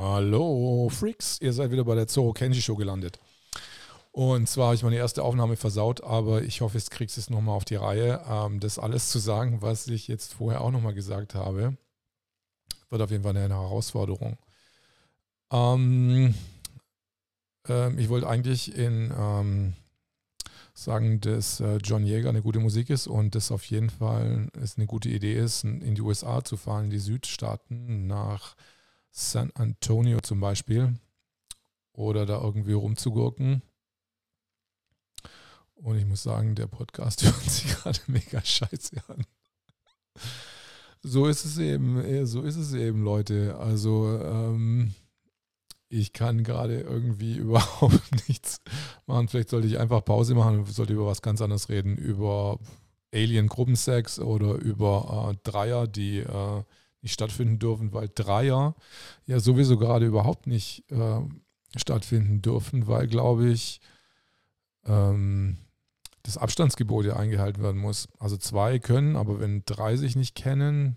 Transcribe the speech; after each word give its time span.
Hallo 0.00 0.88
Freaks, 0.90 1.40
ihr 1.40 1.52
seid 1.52 1.72
wieder 1.72 1.82
bei 1.82 1.96
der 1.96 2.06
Zoro 2.06 2.32
Kenji 2.32 2.62
Show 2.62 2.76
gelandet. 2.76 3.18
Und 4.12 4.48
zwar 4.48 4.66
habe 4.66 4.76
ich 4.76 4.84
meine 4.84 4.94
erste 4.94 5.24
Aufnahme 5.24 5.56
versaut, 5.56 6.04
aber 6.04 6.42
ich 6.42 6.60
hoffe, 6.60 6.78
jetzt 6.78 6.92
kriegst 6.92 7.16
du 7.16 7.20
es 7.20 7.30
nochmal 7.30 7.56
auf 7.56 7.64
die 7.64 7.74
Reihe, 7.74 8.24
ähm, 8.30 8.60
das 8.60 8.78
alles 8.78 9.10
zu 9.10 9.18
sagen, 9.18 9.60
was 9.60 9.88
ich 9.88 10.06
jetzt 10.06 10.34
vorher 10.34 10.60
auch 10.60 10.70
nochmal 10.70 10.94
gesagt 10.94 11.34
habe. 11.34 11.76
Wird 12.90 13.02
auf 13.02 13.10
jeden 13.10 13.24
Fall 13.24 13.36
eine 13.36 13.48
Herausforderung. 13.52 14.38
Ähm, 15.50 16.32
ähm, 17.66 17.98
ich 17.98 18.08
wollte 18.08 18.28
eigentlich 18.28 18.76
in 18.76 19.12
ähm, 19.18 19.72
sagen, 20.74 21.20
dass 21.20 21.58
äh, 21.58 21.78
John 21.78 22.06
Jäger 22.06 22.28
eine 22.28 22.42
gute 22.42 22.60
Musik 22.60 22.88
ist 22.88 23.08
und 23.08 23.34
das 23.34 23.50
auf 23.50 23.64
jeden 23.64 23.90
Fall 23.90 24.46
es 24.62 24.76
eine 24.76 24.86
gute 24.86 25.08
Idee 25.08 25.34
ist, 25.34 25.64
in 25.64 25.96
die 25.96 26.02
USA 26.02 26.44
zu 26.44 26.56
fahren, 26.56 26.84
in 26.84 26.90
die 26.90 27.00
Südstaaten, 27.00 28.06
nach 28.06 28.54
San 29.10 29.50
Antonio 29.54 30.20
zum 30.20 30.40
Beispiel 30.40 30.94
oder 31.92 32.26
da 32.26 32.40
irgendwie 32.40 32.72
rumzugurken. 32.72 33.62
Und 35.74 35.96
ich 35.96 36.06
muss 36.06 36.22
sagen, 36.22 36.54
der 36.54 36.66
Podcast 36.66 37.22
hört 37.24 37.42
sich 37.42 37.68
gerade 37.68 38.00
mega 38.06 38.44
scheiße 38.44 38.96
an. 39.08 39.24
So 41.02 41.26
ist 41.26 41.44
es 41.44 41.58
eben, 41.58 42.26
so 42.26 42.42
ist 42.42 42.56
es 42.56 42.74
eben, 42.74 43.04
Leute. 43.04 43.56
Also 43.58 44.20
ähm, 44.20 44.94
ich 45.88 46.12
kann 46.12 46.42
gerade 46.42 46.80
irgendwie 46.80 47.36
überhaupt 47.38 48.28
nichts 48.28 48.60
machen. 49.06 49.28
Vielleicht 49.28 49.50
sollte 49.50 49.68
ich 49.68 49.78
einfach 49.78 50.04
Pause 50.04 50.34
machen 50.34 50.58
und 50.60 50.68
sollte 50.68 50.92
über 50.92 51.06
was 51.06 51.22
ganz 51.22 51.40
anderes 51.40 51.68
reden. 51.68 51.96
Über 51.96 52.58
Alien-Gruppensex 53.12 54.18
oder 54.20 54.54
über 54.54 55.32
äh, 55.32 55.48
Dreier, 55.48 55.86
die 55.86 56.18
äh, 56.18 56.62
nicht 57.02 57.12
stattfinden 57.12 57.58
dürfen, 57.58 57.92
weil 57.92 58.10
Dreier 58.14 58.74
ja 59.26 59.40
sowieso 59.40 59.78
gerade 59.78 60.06
überhaupt 60.06 60.46
nicht 60.46 60.90
äh, 60.90 61.20
stattfinden 61.76 62.42
dürfen, 62.42 62.86
weil, 62.86 63.06
glaube 63.06 63.48
ich, 63.48 63.80
ähm, 64.84 65.58
das 66.22 66.36
Abstandsgebot 66.36 67.06
ja 67.06 67.16
eingehalten 67.16 67.62
werden 67.62 67.80
muss. 67.80 68.08
Also 68.18 68.36
zwei 68.36 68.78
können, 68.78 69.16
aber 69.16 69.40
wenn 69.40 69.62
drei 69.64 69.96
sich 69.96 70.16
nicht 70.16 70.34
kennen, 70.34 70.96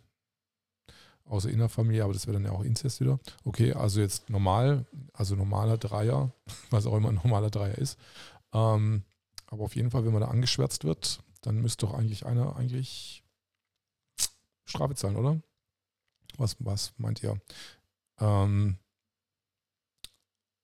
außer 1.25 1.49
Innerfamilie, 1.49 2.03
aber 2.03 2.13
das 2.13 2.27
wäre 2.27 2.33
dann 2.33 2.45
ja 2.45 2.51
auch 2.51 2.63
Inzest 2.63 2.99
wieder. 2.99 3.19
Okay, 3.45 3.73
also 3.73 4.01
jetzt 4.01 4.29
normal, 4.29 4.85
also 5.13 5.35
normaler 5.35 5.77
Dreier, 5.77 6.33
was 6.69 6.85
auch 6.85 6.97
immer 6.97 7.09
ein 7.09 7.15
normaler 7.15 7.49
Dreier 7.49 7.77
ist. 7.77 7.97
Ähm, 8.53 9.03
aber 9.47 9.63
auf 9.63 9.75
jeden 9.75 9.91
Fall, 9.91 10.05
wenn 10.05 10.13
man 10.13 10.21
da 10.21 10.27
angeschwärzt 10.29 10.83
wird, 10.83 11.23
dann 11.41 11.61
müsste 11.61 11.85
doch 11.85 11.93
eigentlich 11.93 12.25
einer 12.25 12.55
eigentlich 12.55 13.23
Strafe 14.65 14.95
zahlen, 14.95 15.15
oder? 15.15 15.41
Was, 16.41 16.57
was 16.59 16.93
meint 16.97 17.21
ihr? 17.21 17.39
Ähm, 18.19 18.77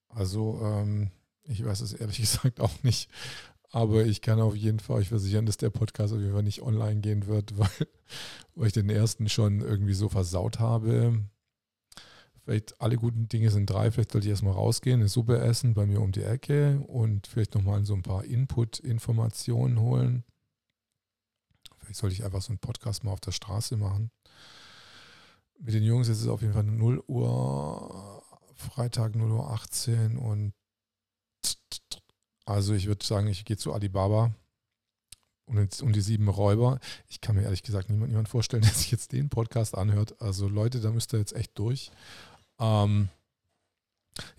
also, 0.09 0.59
ähm, 0.64 1.11
ich 1.44 1.64
weiß 1.64 1.81
es 1.81 1.94
ehrlich 1.94 2.17
gesagt 2.22 2.59
auch 2.59 2.83
nicht. 2.83 3.09
Aber 3.70 4.05
ich 4.05 4.22
kann 4.22 4.39
auf 4.39 4.55
jeden 4.55 4.80
Fall 4.80 4.98
euch 4.98 5.09
versichern, 5.09 5.45
dass 5.45 5.58
der 5.58 5.70
Podcast 5.70 6.14
auf 6.14 6.20
jeden 6.20 6.33
Fall 6.33 6.42
nicht 6.42 6.64
online 6.64 7.02
gehen 7.02 7.28
wird, 7.28 7.58
weil, 7.59 7.70
weil 8.55 8.67
ich 8.67 8.73
den 8.73 8.89
ersten 8.89 9.30
schon 9.30 9.61
irgendwie 9.61 9.94
so 9.94 10.09
versaut 10.09 10.59
habe. 10.59 11.22
Vielleicht 12.44 12.81
alle 12.81 12.95
guten 12.95 13.28
Dinge 13.28 13.52
sind 13.52 13.70
drei. 13.70 13.92
Vielleicht 13.92 14.14
sollte 14.14 14.25
ich 14.25 14.31
erstmal 14.31 14.53
rausgehen, 14.53 15.02
eine 15.02 15.09
Suppe 15.09 15.38
essen 15.38 15.75
bei 15.75 15.86
mir 15.86 16.02
um 16.02 16.11
die 16.11 16.23
Ecke 16.23 16.80
und 16.88 17.28
vielleicht 17.28 17.53
nochmal 17.53 17.86
so 17.86 17.94
ein 17.94 18.03
paar 18.03 18.23
Input-Informationen 18.23 19.80
holen. 19.80 20.23
Vielleicht 21.78 22.00
sollte 22.00 22.16
ich 22.16 22.23
einfach 22.23 22.42
so 22.42 22.50
einen 22.50 22.59
Podcast 22.59 23.03
mal 23.03 23.11
auf 23.11 23.20
der 23.20 23.31
Straße 23.31 23.78
machen. 23.78 24.11
Mit 25.59 25.73
den 25.73 25.83
Jungs 25.83 26.08
ist 26.08 26.22
es 26.22 26.27
auf 26.27 26.41
jeden 26.41 26.53
Fall 26.53 26.63
0 26.63 27.03
Uhr, 27.08 28.23
Freitag 28.55 29.15
0 29.15 29.32
Uhr 29.32 29.52
18 29.52 30.17
und 30.17 30.54
also 32.45 32.73
ich 32.73 32.87
würde 32.87 33.05
sagen, 33.05 33.27
ich 33.27 33.43
gehe 33.43 33.58
zu 33.58 33.73
Alibaba 33.73 34.33
und, 35.48 35.82
und 35.82 35.95
die 35.95 36.02
sieben 36.02 36.30
Räuber. 36.30 36.80
Ich 37.08 37.21
kann 37.21 37.36
mir 37.36 37.43
ehrlich 37.43 37.64
gesagt 37.64 37.89
niemand, 37.89 38.09
niemand 38.09 38.30
vorstellen, 38.30 38.61
der 38.64 38.71
sich 38.71 38.92
jetzt 38.92 39.11
den 39.11 39.30
Podcast 39.30 39.76
anhört. 39.76 40.21
Also 40.21 40.48
Leute, 40.48 40.80
da 40.80 40.92
müsst 40.92 41.14
ihr 41.14 41.20
jetzt 41.20 41.36
echt 41.36 41.58
durch. 41.58 41.92
Ähm, 42.59 43.09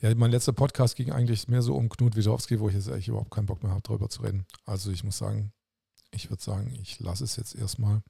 ja, 0.00 0.14
mein 0.14 0.30
letzter 0.30 0.52
Podcast 0.52 0.96
ging 0.96 1.12
eigentlich 1.12 1.48
mehr 1.48 1.62
so 1.62 1.76
um 1.76 1.88
Knut 1.88 2.16
Wiedowski, 2.16 2.58
wo 2.60 2.68
ich 2.68 2.74
jetzt 2.74 2.88
eigentlich 2.88 3.08
überhaupt 3.08 3.30
keinen 3.30 3.46
Bock 3.46 3.62
mehr 3.62 3.72
habe, 3.72 3.82
darüber 3.82 4.08
zu 4.08 4.22
reden. 4.22 4.46
Also 4.64 4.90
ich 4.90 5.04
muss 5.04 5.18
sagen, 5.18 5.52
ich 6.10 6.30
würde 6.30 6.42
sagen, 6.42 6.74
ich 6.80 6.98
lasse 7.00 7.24
es 7.24 7.36
jetzt 7.36 7.54
erstmal. 7.54 8.02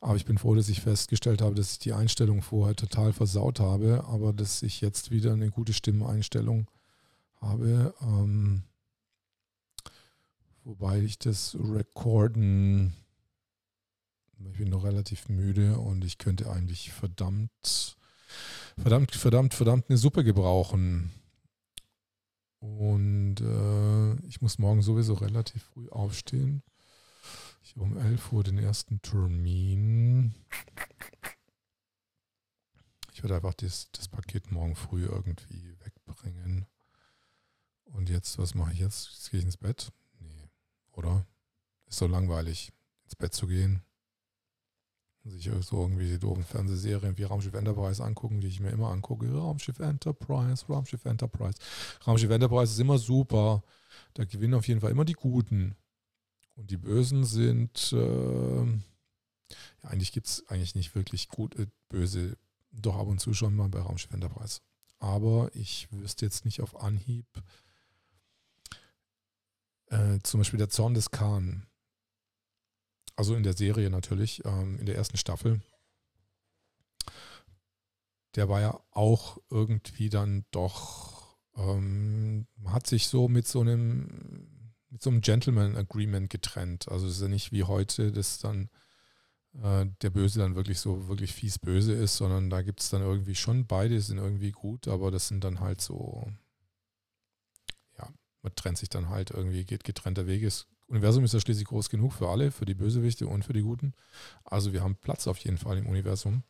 Aber 0.00 0.16
ich 0.16 0.24
bin 0.24 0.38
froh, 0.38 0.54
dass 0.54 0.68
ich 0.68 0.80
festgestellt 0.80 1.42
habe, 1.42 1.54
dass 1.54 1.72
ich 1.72 1.78
die 1.78 1.92
Einstellung 1.92 2.42
vorher 2.42 2.74
total 2.74 3.12
versaut 3.12 3.60
habe, 3.60 4.04
aber 4.06 4.32
dass 4.32 4.62
ich 4.62 4.80
jetzt 4.80 5.10
wieder 5.10 5.32
eine 5.32 5.50
gute 5.50 5.74
Stimmeinstellung 5.74 6.70
habe. 7.40 7.94
Ähm, 8.00 8.62
Wobei 10.64 11.00
ich 11.00 11.18
das 11.18 11.56
Recorden, 11.58 12.94
ich 14.38 14.58
bin 14.58 14.68
noch 14.68 14.84
relativ 14.84 15.28
müde 15.28 15.78
und 15.78 16.04
ich 16.04 16.18
könnte 16.18 16.50
eigentlich 16.50 16.92
verdammt, 16.92 17.96
verdammt, 18.76 19.14
verdammt, 19.14 19.54
verdammt 19.54 19.86
eine 19.88 19.96
Suppe 19.96 20.22
gebrauchen. 20.22 21.10
Und 22.58 23.40
äh, 23.40 24.26
ich 24.26 24.42
muss 24.42 24.58
morgen 24.58 24.82
sowieso 24.82 25.14
relativ 25.14 25.62
früh 25.62 25.88
aufstehen. 25.88 26.62
Ich 27.62 27.76
um 27.76 27.96
11 27.96 28.32
Uhr 28.32 28.42
den 28.42 28.58
ersten 28.58 29.00
Termin. 29.02 30.34
Ich 33.12 33.22
werde 33.22 33.36
einfach 33.36 33.54
das, 33.54 33.90
das 33.92 34.08
Paket 34.08 34.50
morgen 34.50 34.76
früh 34.76 35.04
irgendwie 35.04 35.76
wegbringen. 35.80 36.66
Und 37.84 38.08
jetzt, 38.08 38.38
was 38.38 38.54
mache 38.54 38.72
ich 38.72 38.78
jetzt? 38.78 39.10
Jetzt 39.12 39.30
gehe 39.30 39.40
ich 39.40 39.46
ins 39.46 39.56
Bett 39.56 39.92
oder? 41.00 41.26
Ist 41.86 41.98
so 41.98 42.06
langweilig, 42.06 42.72
ins 43.04 43.16
Bett 43.16 43.34
zu 43.34 43.46
gehen 43.46 43.82
und 45.24 45.32
sich 45.32 45.50
so 45.62 45.82
irgendwie 45.82 46.08
die 46.08 46.18
doofen 46.18 46.44
Fernsehserien 46.44 47.18
wie 47.18 47.24
Raumschiff 47.24 47.54
Enterprise 47.54 48.02
angucken, 48.02 48.40
die 48.40 48.46
ich 48.46 48.60
mir 48.60 48.70
immer 48.70 48.90
angucke. 48.90 49.30
Raumschiff 49.30 49.80
Enterprise, 49.80 50.64
Raumschiff 50.66 51.04
Enterprise. 51.04 51.58
Raumschiff 52.06 52.30
Enterprise 52.30 52.72
ist 52.72 52.78
immer 52.78 52.98
super. 52.98 53.62
Da 54.14 54.24
gewinnen 54.24 54.54
auf 54.54 54.68
jeden 54.68 54.80
Fall 54.80 54.90
immer 54.90 55.04
die 55.04 55.14
Guten. 55.14 55.76
Und 56.60 56.70
die 56.70 56.76
Bösen 56.76 57.24
sind, 57.24 57.90
äh, 57.94 58.64
ja, 58.66 58.76
eigentlich 59.80 60.12
gibt 60.12 60.26
es 60.26 60.46
eigentlich 60.48 60.74
nicht 60.74 60.94
wirklich 60.94 61.28
gut, 61.28 61.58
äh, 61.58 61.66
böse, 61.88 62.36
doch 62.70 62.98
ab 62.98 63.06
und 63.06 63.18
zu 63.18 63.32
schon 63.32 63.56
mal 63.56 63.70
bei 63.70 63.80
Raumschiff 63.80 64.12
Enterprise. 64.12 64.60
Aber 64.98 65.50
ich 65.54 65.90
wüsste 65.90 66.26
jetzt 66.26 66.44
nicht 66.44 66.60
auf 66.60 66.78
Anhieb, 66.78 67.24
äh, 69.86 70.18
zum 70.22 70.40
Beispiel 70.40 70.58
der 70.58 70.68
Zorn 70.68 70.92
des 70.92 71.10
Khan. 71.10 71.66
Also 73.16 73.34
in 73.34 73.42
der 73.42 73.56
Serie 73.56 73.88
natürlich, 73.88 74.44
ähm, 74.44 74.78
in 74.78 74.84
der 74.84 74.96
ersten 74.96 75.16
Staffel. 75.16 75.62
Der 78.34 78.50
war 78.50 78.60
ja 78.60 78.78
auch 78.90 79.38
irgendwie 79.48 80.10
dann 80.10 80.44
doch, 80.50 81.38
ähm, 81.56 82.46
hat 82.66 82.86
sich 82.86 83.08
so 83.08 83.28
mit 83.28 83.48
so 83.48 83.62
einem, 83.62 84.59
mit 84.90 85.02
so 85.02 85.10
einem 85.10 85.20
Gentleman 85.20 85.76
Agreement 85.76 86.30
getrennt. 86.30 86.88
Also 86.88 87.06
es 87.06 87.16
ist 87.16 87.22
ja 87.22 87.28
nicht 87.28 87.52
wie 87.52 87.64
heute, 87.64 88.12
dass 88.12 88.38
dann 88.38 88.68
äh, 89.62 89.86
der 90.02 90.10
Böse 90.10 90.40
dann 90.40 90.56
wirklich 90.56 90.80
so 90.80 91.08
wirklich 91.08 91.32
fies 91.32 91.58
böse 91.58 91.92
ist, 91.92 92.16
sondern 92.16 92.50
da 92.50 92.62
gibt 92.62 92.80
es 92.80 92.90
dann 92.90 93.02
irgendwie 93.02 93.34
schon 93.34 93.66
beide 93.66 94.00
sind 94.00 94.18
irgendwie 94.18 94.52
gut, 94.52 94.88
aber 94.88 95.10
das 95.10 95.28
sind 95.28 95.44
dann 95.44 95.60
halt 95.60 95.80
so 95.80 96.32
man 98.42 98.54
trennt 98.54 98.78
sich 98.78 98.88
dann 98.88 99.08
halt 99.08 99.30
irgendwie, 99.30 99.64
geht 99.64 99.84
getrennter 99.84 100.26
Wege. 100.26 100.46
Das 100.46 100.66
Universum 100.86 101.24
ist 101.24 101.34
ja 101.34 101.40
schließlich 101.40 101.66
groß 101.68 101.90
genug 101.90 102.12
für 102.12 102.28
alle, 102.28 102.50
für 102.50 102.64
die 102.64 102.74
Bösewichte 102.74 103.26
und 103.26 103.44
für 103.44 103.52
die 103.52 103.62
Guten. 103.62 103.94
Also 104.44 104.72
wir 104.72 104.82
haben 104.82 104.96
Platz 104.96 105.26
auf 105.26 105.38
jeden 105.38 105.58
Fall 105.58 105.78
im 105.78 105.86
Universum, 105.86 106.42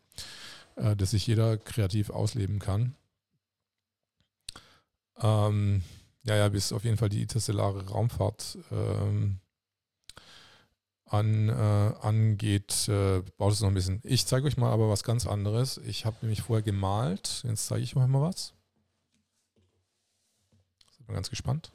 äh, 0.77 0.97
dass 0.97 1.11
sich 1.11 1.27
jeder 1.27 1.59
kreativ 1.59 2.11
ausleben 2.11 2.59
kann. 2.59 2.95
Ähm, 5.17 5.83
ja, 6.25 6.37
ja, 6.37 6.49
bis 6.49 6.73
auf 6.73 6.85
jeden 6.85 6.97
Fall 6.97 7.09
die 7.09 7.23
interstellare 7.23 7.89
Raumfahrt 7.89 8.59
ähm, 8.71 9.41
an, 11.07 11.49
äh, 11.49 11.53
angeht, 11.53 12.89
äh, 12.89 13.23
baut 13.37 13.53
es 13.53 13.61
noch 13.61 13.69
ein 13.69 13.75
bisschen. 13.75 14.01
Ich 14.05 14.27
zeige 14.27 14.47
euch 14.47 14.57
mal 14.57 14.71
aber 14.71 14.89
was 14.89 15.03
ganz 15.03 15.27
anderes. 15.27 15.79
Ich 15.79 16.05
habe 16.05 16.17
nämlich 16.23 16.43
vorher 16.43 16.63
gemalt. 16.63 17.43
Jetzt 17.47 17.67
zeige 17.67 17.83
ich 17.83 17.97
euch 17.97 18.07
mal 18.07 18.23
was. 18.23 18.55
Sind 20.97 21.09
wir 21.09 21.15
ganz 21.15 21.31
gespannt. 21.31 21.73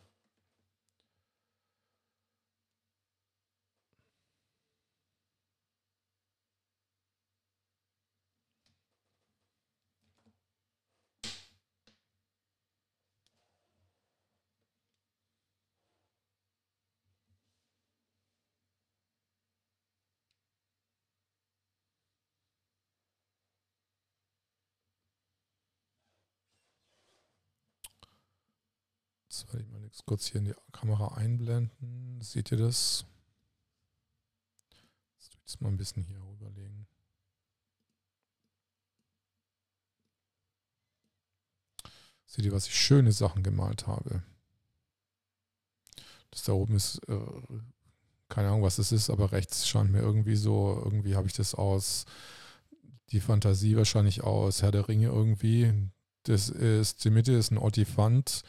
Jetzt 29.36 29.52
werde 29.52 29.66
ich 29.66 29.70
mal 29.70 29.90
kurz 30.06 30.28
hier 30.28 30.40
in 30.40 30.46
die 30.46 30.56
Kamera 30.72 31.16
einblenden. 31.16 32.22
Seht 32.22 32.54
ihr 32.54 32.58
das? 32.58 33.06
Jetzt 35.18 35.34
tue 35.34 35.40
ich 35.40 35.52
das 35.52 35.60
mal 35.60 35.68
ein 35.68 35.76
bisschen 35.76 36.04
hier 36.04 36.22
rüberlegen. 36.22 36.88
Seht 42.26 42.46
ihr, 42.46 42.54
was 42.54 42.68
ich 42.68 42.76
schöne 42.76 43.12
Sachen 43.12 43.44
gemalt 43.44 43.88
habe? 43.88 44.24
Das 46.32 46.44
da 46.44 46.54
oben 46.54 46.78
ist, 46.78 47.00
äh, 47.10 47.20
keine 48.30 48.48
Ahnung, 48.48 48.64
was 48.64 48.78
das 48.78 48.94
ist, 48.94 49.10
aber 49.10 49.34
rechts 49.34 49.68
scheint 49.68 49.92
mir 49.92 50.00
irgendwie 50.00 50.38
so, 50.38 50.82
irgendwie 50.82 51.18
habe 51.18 51.28
ich 51.28 51.34
das 51.34 51.56
aus, 51.56 52.06
die 53.10 53.20
Fantasie 53.20 53.76
wahrscheinlich 53.76 54.24
aus 54.24 54.62
Herr 54.62 54.72
der 54.72 54.88
Ringe 54.88 55.08
irgendwie. 55.08 55.74
Das 56.24 56.48
ist, 56.48 57.04
die 57.04 57.10
Mitte 57.10 57.34
ist 57.34 57.52
ein 57.52 57.58
Ottifant 57.58 58.44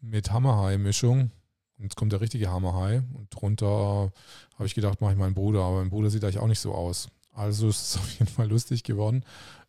mit 0.00 0.30
Hammerhai-Mischung. 0.30 1.30
Und 1.78 1.84
jetzt 1.84 1.96
kommt 1.96 2.12
der 2.12 2.20
richtige 2.20 2.50
Hammerhai. 2.50 3.02
Und 3.14 3.28
drunter 3.30 4.12
habe 4.54 4.66
ich 4.66 4.74
gedacht, 4.74 5.00
mache 5.00 5.12
ich 5.12 5.18
meinen 5.18 5.34
Bruder. 5.34 5.62
Aber 5.62 5.78
mein 5.78 5.90
Bruder 5.90 6.10
sieht 6.10 6.24
eigentlich 6.24 6.38
auch 6.38 6.46
nicht 6.46 6.60
so 6.60 6.74
aus. 6.74 7.08
Also 7.32 7.68
ist 7.68 7.82
es 7.82 7.96
auf 7.98 8.10
jeden 8.12 8.26
Fall 8.26 8.48
lustig 8.48 8.84
geworden, 8.84 9.24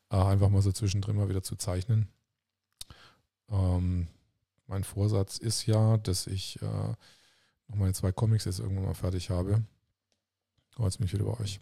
äh, 0.10 0.18
einfach 0.18 0.50
mal 0.50 0.62
so 0.62 0.72
zwischendrin 0.72 1.16
mal 1.16 1.30
wieder 1.30 1.44
zu 1.44 1.56
zeichnen. 1.56 2.07
Ähm, 3.50 4.07
mein 4.68 4.83
Vorsatz 4.83 5.38
ist 5.38 5.66
ja, 5.66 5.98
dass 5.98 6.28
ich 6.28 6.62
äh, 6.62 6.66
noch 6.66 7.75
meine 7.75 7.94
zwei 7.94 8.12
Comics 8.12 8.45
jetzt 8.45 8.60
irgendwann 8.60 8.86
mal 8.86 8.94
fertig 8.94 9.30
habe. 9.30 9.63
Oh, 10.77 10.86
jetzt 10.86 10.98
bin 10.98 11.12
wieder 11.12 11.25
bei 11.25 11.39
euch. 11.39 11.60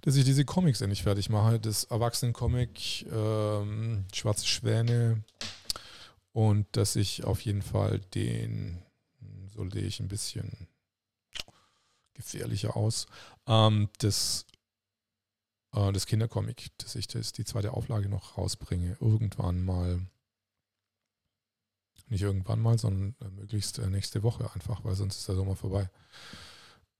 Dass 0.00 0.16
ich 0.16 0.24
diese 0.24 0.44
Comics 0.44 0.80
endlich 0.80 1.02
fertig 1.02 1.28
mache. 1.28 1.60
Das 1.60 1.84
Erwachsenen-Comic, 1.84 3.06
ähm, 3.12 4.06
Schwarze 4.14 4.46
Schwäne 4.46 5.22
und 6.36 6.66
dass 6.72 6.96
ich 6.96 7.24
auf 7.24 7.40
jeden 7.40 7.62
Fall 7.62 7.98
den, 7.98 8.82
so 9.46 9.66
sehe 9.70 9.84
ich 9.84 10.00
ein 10.00 10.08
bisschen 10.08 10.68
gefährlicher 12.12 12.76
aus, 12.76 13.06
ähm, 13.46 13.88
das, 14.00 14.44
äh, 15.72 15.90
das 15.92 16.04
Kindercomic, 16.04 16.76
dass 16.76 16.94
ich 16.94 17.06
das, 17.06 17.32
die 17.32 17.46
zweite 17.46 17.72
Auflage 17.72 18.10
noch 18.10 18.36
rausbringe, 18.36 18.98
irgendwann 19.00 19.64
mal 19.64 20.06
nicht 22.08 22.20
irgendwann 22.20 22.60
mal, 22.60 22.78
sondern 22.78 23.16
äh, 23.22 23.30
möglichst 23.30 23.78
äh, 23.78 23.88
nächste 23.88 24.22
Woche 24.22 24.52
einfach, 24.52 24.84
weil 24.84 24.94
sonst 24.94 25.16
ist 25.16 25.28
der 25.28 25.36
Sommer 25.36 25.56
vorbei. 25.56 25.88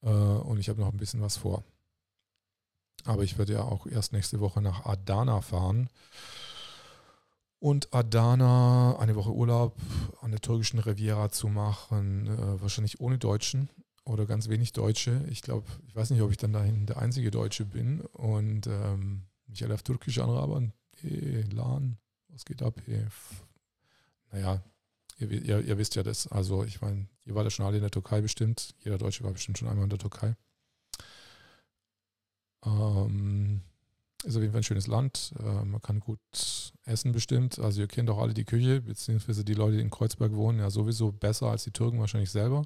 Äh, 0.01 0.09
und 0.09 0.59
ich 0.59 0.71
habe 0.71 0.81
noch 0.81 0.91
ein 0.91 0.97
bisschen 0.97 1.21
was 1.21 1.37
vor. 1.37 1.63
Aber 3.05 3.23
ich 3.23 3.37
werde 3.37 3.53
ja 3.53 3.65
auch 3.65 3.87
erst 3.87 4.15
nächste 4.15 4.41
Woche 4.41 4.63
nach 4.63 4.87
Adana 4.87 5.43
fahren. 5.43 5.91
Und 7.59 7.93
Adana 7.95 8.99
eine 8.99 9.17
Woche 9.17 9.33
Urlaub 9.33 9.77
an 10.21 10.31
der 10.31 10.41
türkischen 10.41 10.79
Riviera 10.79 11.31
zu 11.31 11.49
machen, 11.49 12.27
äh, 12.27 12.61
wahrscheinlich 12.61 13.01
ohne 13.01 13.19
Deutschen 13.19 13.71
oder 14.05 14.27
ganz 14.27 14.49
wenig 14.49 14.73
Deutsche. 14.73 15.25
Ich 15.31 15.43
glaube, 15.43 15.67
ich 15.87 15.97
weiß 15.97 16.11
nicht, 16.11 16.23
ob 16.23 16.31
ich 16.31 16.37
dann 16.37 16.53
dahin 16.53 16.87
der 16.87 16.99
einzige 16.99 17.31
Deutsche 17.31 17.65
bin. 17.65 18.03
Und 18.13 18.67
ähm, 18.67 19.23
mich 19.47 19.65
alle 19.65 19.75
auf 19.75 19.83
Türkisch 19.83 20.19
anrabern. 20.19 20.73
Hey, 21.01 21.45
Lan, 21.53 21.99
was 22.29 22.45
geht 22.45 22.63
ab? 22.63 22.81
Hey. 22.85 23.07
Naja, 24.33 24.63
Ihr, 25.19 25.31
ihr, 25.31 25.61
ihr, 25.61 25.79
wisst 25.79 25.95
ja 25.95 26.03
das. 26.03 26.27
Also 26.27 26.65
ich 26.65 26.81
meine, 26.83 27.09
ihr 27.25 27.35
wart 27.35 27.45
ja 27.45 27.51
schon 27.51 27.65
alle 27.65 27.77
in 27.77 27.83
der 27.83 27.91
Türkei 27.91 28.21
bestimmt. 28.21 28.75
Jeder 28.81 28.99
Deutsche 28.99 29.25
war 29.25 29.33
bestimmt 29.33 29.57
schon 29.59 29.69
einmal 29.69 29.85
in 29.85 29.91
der 29.91 29.99
Türkei. 29.99 30.37
Ähm, 32.65 33.63
ist 34.27 34.37
auf 34.37 34.43
jeden 34.43 34.53
Fall 34.53 34.61
ein 34.61 34.65
schönes 34.65 34.89
Land. 34.89 35.33
Äh, 35.39 35.65
man 35.65 35.81
kann 35.81 36.01
gut 36.01 36.19
essen 36.85 37.13
bestimmt. 37.13 37.59
Also 37.59 37.81
ihr 37.81 37.89
kennt 37.89 38.11
auch 38.11 38.19
alle 38.19 38.35
die 38.35 38.45
Küche, 38.45 38.81
beziehungsweise 38.81 39.45
die 39.45 39.55
Leute, 39.55 39.77
die 39.77 39.83
in 39.83 39.91
Kreuzberg 39.91 40.33
wohnen, 40.33 40.59
ja 40.59 40.71
sowieso 40.71 41.13
besser 41.13 41.47
als 41.47 41.65
die 41.65 41.71
Türken 41.71 42.01
wahrscheinlich 42.01 42.31
selber. 42.31 42.65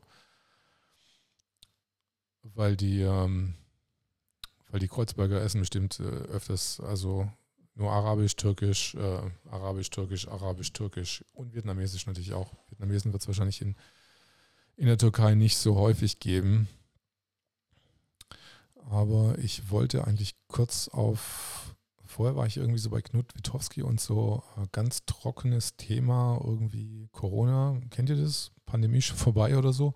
Weil 2.43 2.77
die, 2.77 3.03
ähm, 3.03 3.55
weil 4.71 4.81
die 4.81 4.89
Kreuzberger 4.89 5.41
essen 5.43 5.61
bestimmt 5.61 6.01
äh, 6.01 6.05
öfters, 6.05 6.81
also 6.81 7.31
nur 7.75 7.93
Arabisch, 7.93 8.37
Türkisch, 8.37 8.95
äh, 8.95 9.21
Arabisch, 9.51 9.91
Türkisch, 9.91 10.29
Arabisch, 10.29 10.73
Türkisch 10.73 11.25
und 11.35 11.55
Vietnamesisch 11.55 12.07
natürlich 12.07 12.33
auch. 12.33 12.53
Vietnamesen 12.71 13.13
wird 13.13 13.23
es 13.23 13.29
wahrscheinlich 13.29 13.61
in, 13.61 13.77
in 14.77 14.87
der 14.87 14.99
Türkei 14.99 15.35
nicht 15.35 15.59
so 15.59 15.77
häufig 15.77 16.21
geben. 16.21 16.69
Aber 18.89 19.39
ich 19.39 19.71
wollte 19.71 20.07
eigentlich 20.07 20.35
kurz 20.49 20.89
auf, 20.89 21.75
vorher 22.05 22.37
war 22.37 22.47
ich 22.47 22.57
irgendwie 22.57 22.79
so 22.79 22.91
bei 22.91 23.03
Knut 23.03 23.35
Witowski 23.37 23.83
und 23.83 24.01
so 24.01 24.43
äh, 24.57 24.67
ganz 24.73 25.05
trockenes 25.07 25.77
Thema, 25.77 26.41
irgendwie 26.43 27.09
Corona. 27.13 27.81
Kennt 27.91 28.09
ihr 28.11 28.17
das? 28.17 28.53
Pandemie 28.71 29.03
schon 29.03 29.17
vorbei 29.17 29.59
oder 29.59 29.73
so. 29.73 29.95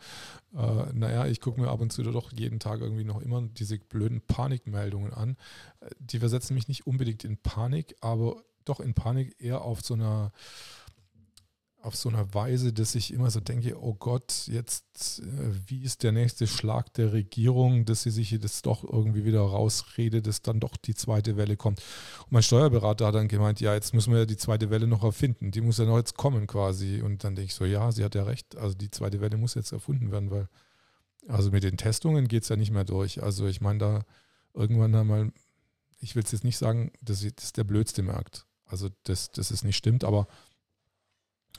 Äh, 0.53 0.93
naja, 0.93 1.27
ich 1.27 1.41
gucke 1.41 1.61
mir 1.61 1.69
ab 1.69 1.81
und 1.81 1.93
zu 1.93 2.03
doch 2.03 2.33
jeden 2.33 2.59
Tag 2.59 2.81
irgendwie 2.81 3.05
noch 3.05 3.23
immer 3.23 3.41
diese 3.43 3.79
blöden 3.79 4.21
Panikmeldungen 4.21 5.13
an. 5.13 5.37
Äh, 5.81 5.91
die 6.01 6.19
versetzen 6.19 6.55
mich 6.55 6.69
nicht 6.69 6.87
unbedingt 6.87 7.25
in 7.25 7.39
Panik, 7.39 7.97
aber 8.01 8.43
doch 8.65 8.81
in 8.81 8.95
Panik 8.95 9.37
eher 9.39 9.63
auf 9.63 9.83
so 9.83 9.95
einer 9.95 10.33
auf 11.85 11.97
so 11.97 12.09
einer 12.09 12.33
Weise, 12.33 12.73
dass 12.73 12.95
ich 12.95 13.13
immer 13.13 13.31
so 13.31 13.41
denke, 13.41 13.79
oh 13.79 13.95
Gott, 13.95 14.47
jetzt, 14.47 15.21
äh, 15.21 15.51
wie 15.67 15.83
ist 15.83 16.03
der 16.03 16.13
nächste 16.13 16.47
Schlag 16.47 16.93
der 16.95 17.13
Regierung, 17.13 17.85
dass 17.85 18.05
sie 18.05 18.11
sich 18.11 18.39
das 18.41 18.63
doch 18.63 18.85
irgendwie 18.85 19.25
wieder 19.27 19.41
rausredet, 19.41 20.27
dass 20.27 20.41
dann 20.41 20.61
doch 20.61 20.79
die 20.79 20.95
zweite 20.95 21.37
Welle 21.37 21.59
kommt. 21.59 21.81
Und 22.25 22.33
mein 22.33 22.43
Steuerberater 22.43 23.07
hat 23.07 23.15
dann 23.15 23.29
gemeint, 23.29 23.61
ja, 23.61 23.75
jetzt 23.75 23.93
müssen 23.93 24.13
wir 24.13 24.21
ja 24.21 24.27
die 24.27 24.39
zweite 24.39 24.71
Welle 24.71 24.87
noch 24.87 25.05
erfinden, 25.05 25.51
die 25.51 25.61
muss 25.61 25.77
ja 25.77 25.85
noch 25.85 25.99
jetzt 25.99 26.17
kommen 26.17 26.47
quasi. 26.47 27.03
Und 27.03 27.23
dann 27.23 27.35
denke 27.35 27.51
ich 27.51 27.55
so, 27.55 27.67
ja, 27.67 27.93
sie 27.93 28.03
hat 28.03 28.15
ja 28.15 28.23
recht, 28.23 28.57
also 28.57 28.75
die 28.75 28.91
zweite 28.91 29.21
Welle 29.21 29.37
muss 29.37 29.55
jetzt 29.55 29.73
erfunden 29.73 30.11
werden, 30.11 30.31
weil, 30.31 30.49
also 31.29 31.51
mit 31.51 31.65
den 31.65 31.77
Testungen 31.77 32.29
geht 32.29 32.45
es 32.45 32.49
ja 32.49 32.57
nicht 32.57 32.73
mehr 32.73 32.85
durch. 32.85 33.23
Also 33.23 33.47
ich 33.47 33.61
meine, 33.61 33.79
da 33.79 34.05
irgendwann 34.55 34.95
einmal, 34.95 35.33
ich 36.01 36.17
will 36.17 36.23
es 36.23 36.33
jetzt 36.33 36.45
nicht 36.45 36.57
sagen, 36.57 36.93
dass 37.03 37.27
das 37.37 37.53
der 37.53 37.65
blödste 37.65 38.03
Markt. 38.03 38.47
Also 38.65 38.89
dass, 39.03 39.31
dass 39.31 39.51
es 39.51 39.65
nicht 39.65 39.77
stimmt, 39.77 40.03
aber 40.05 40.27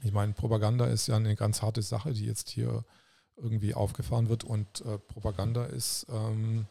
ich 0.04 0.12
meine, 0.12 0.34
Propaganda 0.34 0.86
ist 0.86 1.08
ja 1.08 1.16
eine 1.16 1.36
ganz 1.36 1.62
harte 1.62 1.82
Sache, 1.82 2.14
die 2.14 2.26
jetzt 2.26 2.50
hier 2.50 2.84
irgendwie 3.38 3.74
aufgefahren 3.74 4.30
wird 4.30 4.44
und 4.44 4.82
äh, 4.82 4.98
Propaganda 4.98 5.66
ist, 5.66 6.06
ähm, 6.10 6.68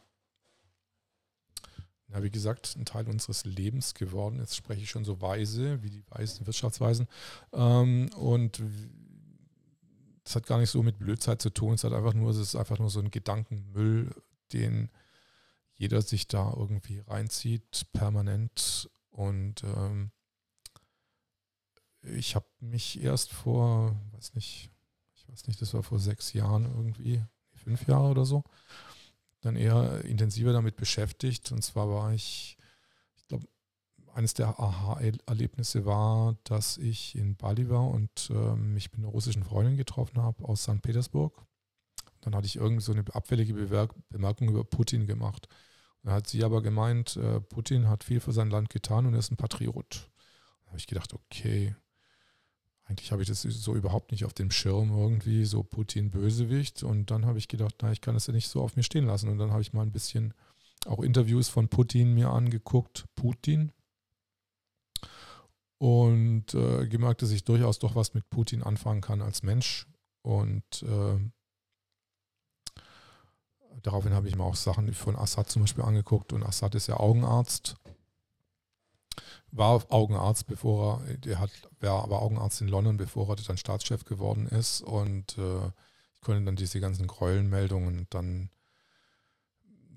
ja, 2.08 2.22
wie 2.22 2.30
gesagt, 2.30 2.76
ein 2.76 2.84
Teil 2.84 3.08
unseres 3.08 3.44
Lebens 3.44 3.94
geworden. 3.94 4.38
Jetzt 4.38 4.56
spreche 4.56 4.82
ich 4.82 4.90
schon 4.90 5.04
so 5.04 5.20
weise, 5.20 5.82
wie 5.82 5.90
die 5.90 6.04
weisen 6.10 6.46
Wirtschaftsweisen. 6.46 7.08
Ähm, 7.52 8.08
und 8.16 8.62
das 10.22 10.36
hat 10.36 10.46
gar 10.46 10.58
nicht 10.58 10.70
so 10.70 10.82
mit 10.82 10.98
Blödzeit 10.98 11.42
zu 11.42 11.50
tun. 11.50 11.74
Es 11.74 11.84
hat 11.84 11.92
einfach 11.92 12.14
nur, 12.14 12.30
es 12.30 12.38
ist 12.38 12.56
einfach 12.56 12.78
nur 12.78 12.90
so 12.90 13.00
ein 13.00 13.10
Gedankenmüll, 13.10 14.14
den 14.52 14.90
jeder 15.74 16.02
sich 16.02 16.28
da 16.28 16.52
irgendwie 16.56 17.00
reinzieht, 17.00 17.86
permanent. 17.92 18.88
Und 19.10 19.62
ähm, 19.64 20.10
ich 22.04 22.34
habe 22.34 22.46
mich 22.60 23.02
erst 23.02 23.32
vor, 23.32 23.96
weiß 24.12 24.34
nicht, 24.34 24.70
ich 25.14 25.28
weiß 25.28 25.46
nicht, 25.46 25.60
das 25.60 25.74
war 25.74 25.82
vor 25.82 25.98
sechs 25.98 26.32
Jahren 26.32 26.64
irgendwie, 26.64 27.22
fünf 27.54 27.86
Jahre 27.86 28.08
oder 28.08 28.24
so, 28.24 28.44
dann 29.40 29.56
eher 29.56 30.04
intensiver 30.04 30.52
damit 30.52 30.76
beschäftigt. 30.76 31.52
Und 31.52 31.62
zwar 31.62 31.88
war 31.88 32.12
ich, 32.12 32.56
ich 33.16 33.26
glaube, 33.26 33.46
eines 34.12 34.34
der 34.34 34.60
Aha-Erlebnisse 34.60 35.84
war, 35.84 36.36
dass 36.44 36.78
ich 36.78 37.16
in 37.16 37.36
Bali 37.36 37.68
war 37.68 37.88
und 37.88 38.30
äh, 38.30 38.54
mich 38.56 38.92
mit 38.92 39.00
einer 39.00 39.08
russischen 39.08 39.44
Freundin 39.44 39.76
getroffen 39.76 40.22
habe 40.22 40.44
aus 40.44 40.62
St. 40.62 40.82
Petersburg. 40.82 41.44
Dann 42.20 42.34
hatte 42.34 42.46
ich 42.46 42.56
irgendwie 42.56 42.82
so 42.82 42.92
eine 42.92 43.04
abfällige 43.12 43.54
Bemerkung 44.08 44.48
über 44.48 44.64
Putin 44.64 45.06
gemacht. 45.06 45.48
Da 46.02 46.12
hat 46.12 46.26
sie 46.26 46.44
aber 46.44 46.62
gemeint, 46.62 47.16
äh, 47.16 47.40
Putin 47.40 47.88
hat 47.88 48.04
viel 48.04 48.20
für 48.20 48.32
sein 48.32 48.50
Land 48.50 48.70
getan 48.70 49.06
und 49.06 49.14
er 49.14 49.18
ist 49.18 49.30
ein 49.30 49.36
Patriot. 49.36 50.10
Da 50.64 50.68
habe 50.68 50.78
ich 50.78 50.86
gedacht, 50.86 51.12
okay, 51.12 51.74
eigentlich 52.86 53.12
habe 53.12 53.22
ich 53.22 53.28
das 53.28 53.42
so 53.42 53.74
überhaupt 53.74 54.12
nicht 54.12 54.24
auf 54.24 54.34
dem 54.34 54.50
Schirm 54.50 54.90
irgendwie, 54.90 55.44
so 55.44 55.62
Putin 55.62 56.10
Bösewicht. 56.10 56.82
Und 56.82 57.10
dann 57.10 57.24
habe 57.24 57.38
ich 57.38 57.48
gedacht, 57.48 57.76
na, 57.80 57.92
ich 57.92 58.00
kann 58.00 58.14
das 58.14 58.26
ja 58.26 58.34
nicht 58.34 58.48
so 58.48 58.62
auf 58.62 58.76
mir 58.76 58.82
stehen 58.82 59.06
lassen. 59.06 59.30
Und 59.30 59.38
dann 59.38 59.52
habe 59.52 59.62
ich 59.62 59.72
mal 59.72 59.82
ein 59.82 59.92
bisschen 59.92 60.34
auch 60.86 61.00
Interviews 61.00 61.48
von 61.48 61.68
Putin 61.68 62.12
mir 62.12 62.30
angeguckt, 62.30 63.06
Putin. 63.14 63.72
Und 65.78 66.54
äh, 66.54 66.86
gemerkt, 66.86 67.22
dass 67.22 67.30
ich 67.30 67.44
durchaus 67.44 67.78
doch 67.78 67.94
was 67.96 68.12
mit 68.12 68.28
Putin 68.28 68.62
anfangen 68.62 69.00
kann 69.00 69.22
als 69.22 69.42
Mensch. 69.42 69.86
Und 70.22 70.82
äh, 70.82 71.18
daraufhin 73.82 74.12
habe 74.12 74.28
ich 74.28 74.36
mir 74.36 74.44
auch 74.44 74.56
Sachen 74.56 74.92
von 74.92 75.16
Assad 75.16 75.48
zum 75.48 75.62
Beispiel 75.62 75.84
angeguckt. 75.84 76.34
Und 76.34 76.42
Assad 76.42 76.74
ist 76.74 76.86
ja 76.86 76.98
Augenarzt 76.98 77.76
war 79.50 79.84
Augenarzt, 79.90 80.46
bevor 80.46 81.02
er, 81.06 81.16
der 81.18 81.38
hat, 81.38 81.50
war 81.80 82.02
aber 82.02 82.22
Augenarzt 82.22 82.60
in 82.60 82.68
London, 82.68 82.96
bevor 82.96 83.28
er 83.28 83.36
dann 83.36 83.56
Staatschef 83.56 84.04
geworden 84.04 84.46
ist. 84.48 84.80
Und 84.80 85.38
äh, 85.38 85.66
ich 86.14 86.20
konnte 86.20 86.44
dann 86.44 86.56
diese 86.56 86.80
ganzen 86.80 87.06
Gräuelmeldungen 87.06 88.06
dann, 88.10 88.50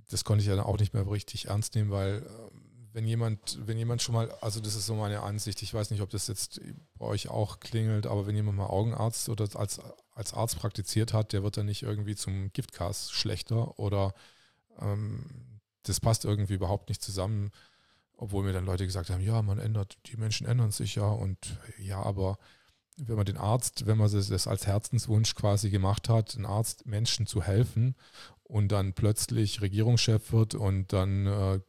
das 0.10 0.24
konnte 0.24 0.42
ich 0.42 0.48
ja 0.48 0.56
dann 0.56 0.66
auch 0.66 0.78
nicht 0.78 0.94
mehr 0.94 1.10
richtig 1.10 1.48
ernst 1.48 1.76
nehmen, 1.76 1.92
weil 1.92 2.18
äh, 2.18 2.58
wenn 2.98 3.06
jemand, 3.06 3.60
wenn 3.68 3.78
jemand 3.78 4.02
schon 4.02 4.16
mal, 4.16 4.32
also 4.42 4.60
das 4.60 4.74
ist 4.74 4.88
so 4.88 4.96
meine 4.96 5.22
Ansicht, 5.22 5.62
ich 5.62 5.72
weiß 5.72 5.92
nicht, 5.92 6.02
ob 6.02 6.10
das 6.10 6.28
jetzt 6.28 6.62
bei 6.96 7.06
euch 7.06 7.30
auch 7.30 7.60
klingelt, 7.60 8.08
aber 8.08 8.26
wenn 8.26 8.36
jemand 8.36 8.58
mal 8.58 8.66
Augenarzt 8.66 9.30
oder 9.30 9.48
als, 9.54 9.80
als 10.16 10.34
Arzt 10.34 10.58
praktiziert 10.58 11.14
hat, 11.14 11.32
der 11.32 11.44
wird 11.44 11.58
dann 11.58 11.68
nicht 11.68 11.84
irgendwie 11.84 12.16
zum 12.16 12.52
Giftgas 12.54 13.12
schlechter 13.12 13.78
oder 13.78 14.16
ähm, 14.80 15.60
das 15.84 16.00
passt 16.00 16.26
irgendwie 16.26 16.56
überhaupt 16.56 16.90
nicht 16.90 17.04
zusammen, 17.04 17.52
obwohl 18.18 18.44
mir 18.44 18.54
dann 18.54 18.66
Leute 18.66 18.86
gesagt 18.86 19.10
haben, 19.10 19.22
ja, 19.22 19.42
man 19.42 19.60
ändert, 19.60 19.98
die 20.08 20.18
Menschen 20.18 20.48
ändern 20.48 20.72
sich 20.72 20.96
ja 20.96 21.08
und 21.08 21.58
ja, 21.78 22.02
aber 22.02 22.38
wenn 22.98 23.16
man 23.16 23.26
den 23.26 23.38
Arzt, 23.38 23.86
wenn 23.86 23.98
man 23.98 24.12
das 24.12 24.48
als 24.48 24.66
Herzenswunsch 24.66 25.36
quasi 25.36 25.70
gemacht 25.70 26.10
hat, 26.10 26.36
einen 26.36 26.48
Arzt 26.48 26.88
Menschen 26.88 27.28
zu 27.28 27.44
helfen 27.44 27.96
und 28.44 28.72
dann 28.72 28.94
plötzlich 28.94 29.62
Regierungschef 29.62 30.32
wird 30.32 30.56
und 30.56 30.92
dann, 30.94 31.28
äh, 31.28 31.60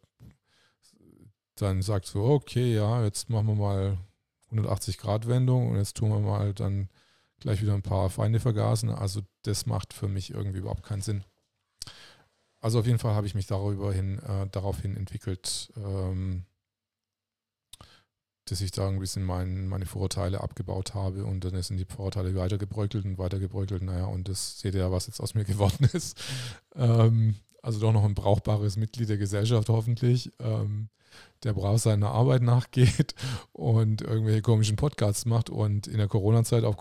dann 1.57 1.83
sagt 1.83 2.07
so, 2.07 2.25
okay, 2.25 2.75
ja, 2.75 3.05
jetzt 3.05 3.29
machen 3.29 3.47
wir 3.47 3.55
mal 3.55 3.99
180 4.47 4.97
Grad 4.97 5.29
Wendung 5.29 5.71
und 5.71 5.77
jetzt 5.77 5.99
tun 5.99 6.11
wir 6.11 6.21
mal 6.21 6.55
dann 6.55 6.89
gleich 7.41 7.61
wieder 7.61 7.75
ein 7.75 7.83
paar 7.83 8.09
Feinde 8.09 8.41
vergasen. 8.41 8.89
Also 8.91 9.21
das 9.43 9.67
macht 9.67 9.93
für 9.93 10.09
mich 10.09 10.31
irgendwie 10.31 10.59
überhaupt 10.59 10.83
keinen 10.83 11.03
Sinn. 11.03 11.25
Also 12.61 12.81
auf 12.81 12.87
jeden 12.87 12.99
Fall 12.99 13.15
habe 13.15 13.27
ich 13.27 13.35
mich 13.35 13.47
darüber 13.47 13.93
hin, 13.93 14.19
äh, 14.19 14.49
daraufhin 14.51 14.97
entwickelt, 14.97 15.73
ähm, 15.77 16.45
dass 18.47 18.61
ich 18.61 18.71
da 18.71 18.89
ein 18.89 18.99
bisschen 18.99 19.25
mein, 19.25 19.69
meine 19.69 19.87
Vorurteile 19.87 20.41
abgebaut 20.41 20.95
habe 20.95 21.25
und 21.25 21.45
dann 21.45 21.61
sind 21.63 21.77
die 21.77 21.85
Vorurteile 21.85 22.35
weitergebröckelt 22.35 23.05
und 23.05 23.19
weitergebröckelt. 23.19 23.83
Naja, 23.83 24.07
und 24.07 24.29
das 24.29 24.59
seht 24.61 24.75
ihr 24.75 24.81
ja, 24.81 24.93
was 24.93 25.07
jetzt 25.07 25.21
aus 25.21 25.35
mir 25.35 25.45
geworden 25.47 25.89
ist. 25.93 26.19
Ähm, 26.75 27.37
also 27.63 27.81
doch 27.81 27.93
noch 27.93 28.05
ein 28.05 28.15
brauchbares 28.15 28.77
Mitglied 28.77 29.09
der 29.09 29.19
Gesellschaft 29.19 29.69
hoffentlich, 29.69 30.33
ähm, 30.39 30.89
der 31.43 31.53
brav 31.53 31.81
seiner 31.81 32.11
Arbeit 32.11 32.43
nachgeht 32.43 33.15
und 33.53 34.03
irgendwelche 34.03 34.43
komischen 34.43 34.77
Podcasts 34.77 35.27
macht 35.27 35.51
und 35.51 35.87
in 35.87 35.99
der 35.99 36.09
Corona-Zeit 36.09 36.65
auf 36.65 36.77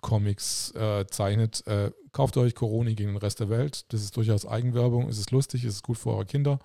Corona-Comics 0.00 0.74
äh, 0.74 1.06
zeichnet. 1.06 1.66
Äh, 1.66 1.92
kauft 2.12 2.36
euch 2.36 2.54
Corona 2.54 2.90
gegen 2.90 3.12
den 3.12 3.16
Rest 3.16 3.40
der 3.40 3.48
Welt. 3.48 3.92
Das 3.92 4.02
ist 4.02 4.16
durchaus 4.16 4.46
Eigenwerbung, 4.46 5.08
es 5.08 5.18
ist 5.18 5.30
lustig, 5.30 5.64
es 5.64 5.76
ist 5.76 5.82
gut 5.82 5.98
für 5.98 6.10
eure 6.10 6.26
Kinder 6.26 6.58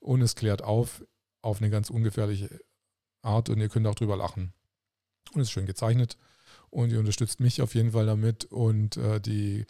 und 0.00 0.22
es 0.22 0.34
klärt 0.34 0.62
auf 0.62 1.02
auf 1.42 1.60
eine 1.60 1.70
ganz 1.70 1.90
ungefährliche 1.90 2.58
Art 3.22 3.48
und 3.50 3.60
ihr 3.60 3.68
könnt 3.68 3.86
auch 3.86 3.94
drüber 3.94 4.16
lachen. 4.16 4.52
Und 5.32 5.42
es 5.42 5.48
ist 5.48 5.52
schön 5.52 5.66
gezeichnet 5.66 6.16
und 6.70 6.90
ihr 6.90 6.98
unterstützt 6.98 7.38
mich 7.38 7.62
auf 7.62 7.74
jeden 7.76 7.92
Fall 7.92 8.06
damit 8.06 8.46
und 8.46 8.96
äh, 8.96 9.20
die, 9.20 9.64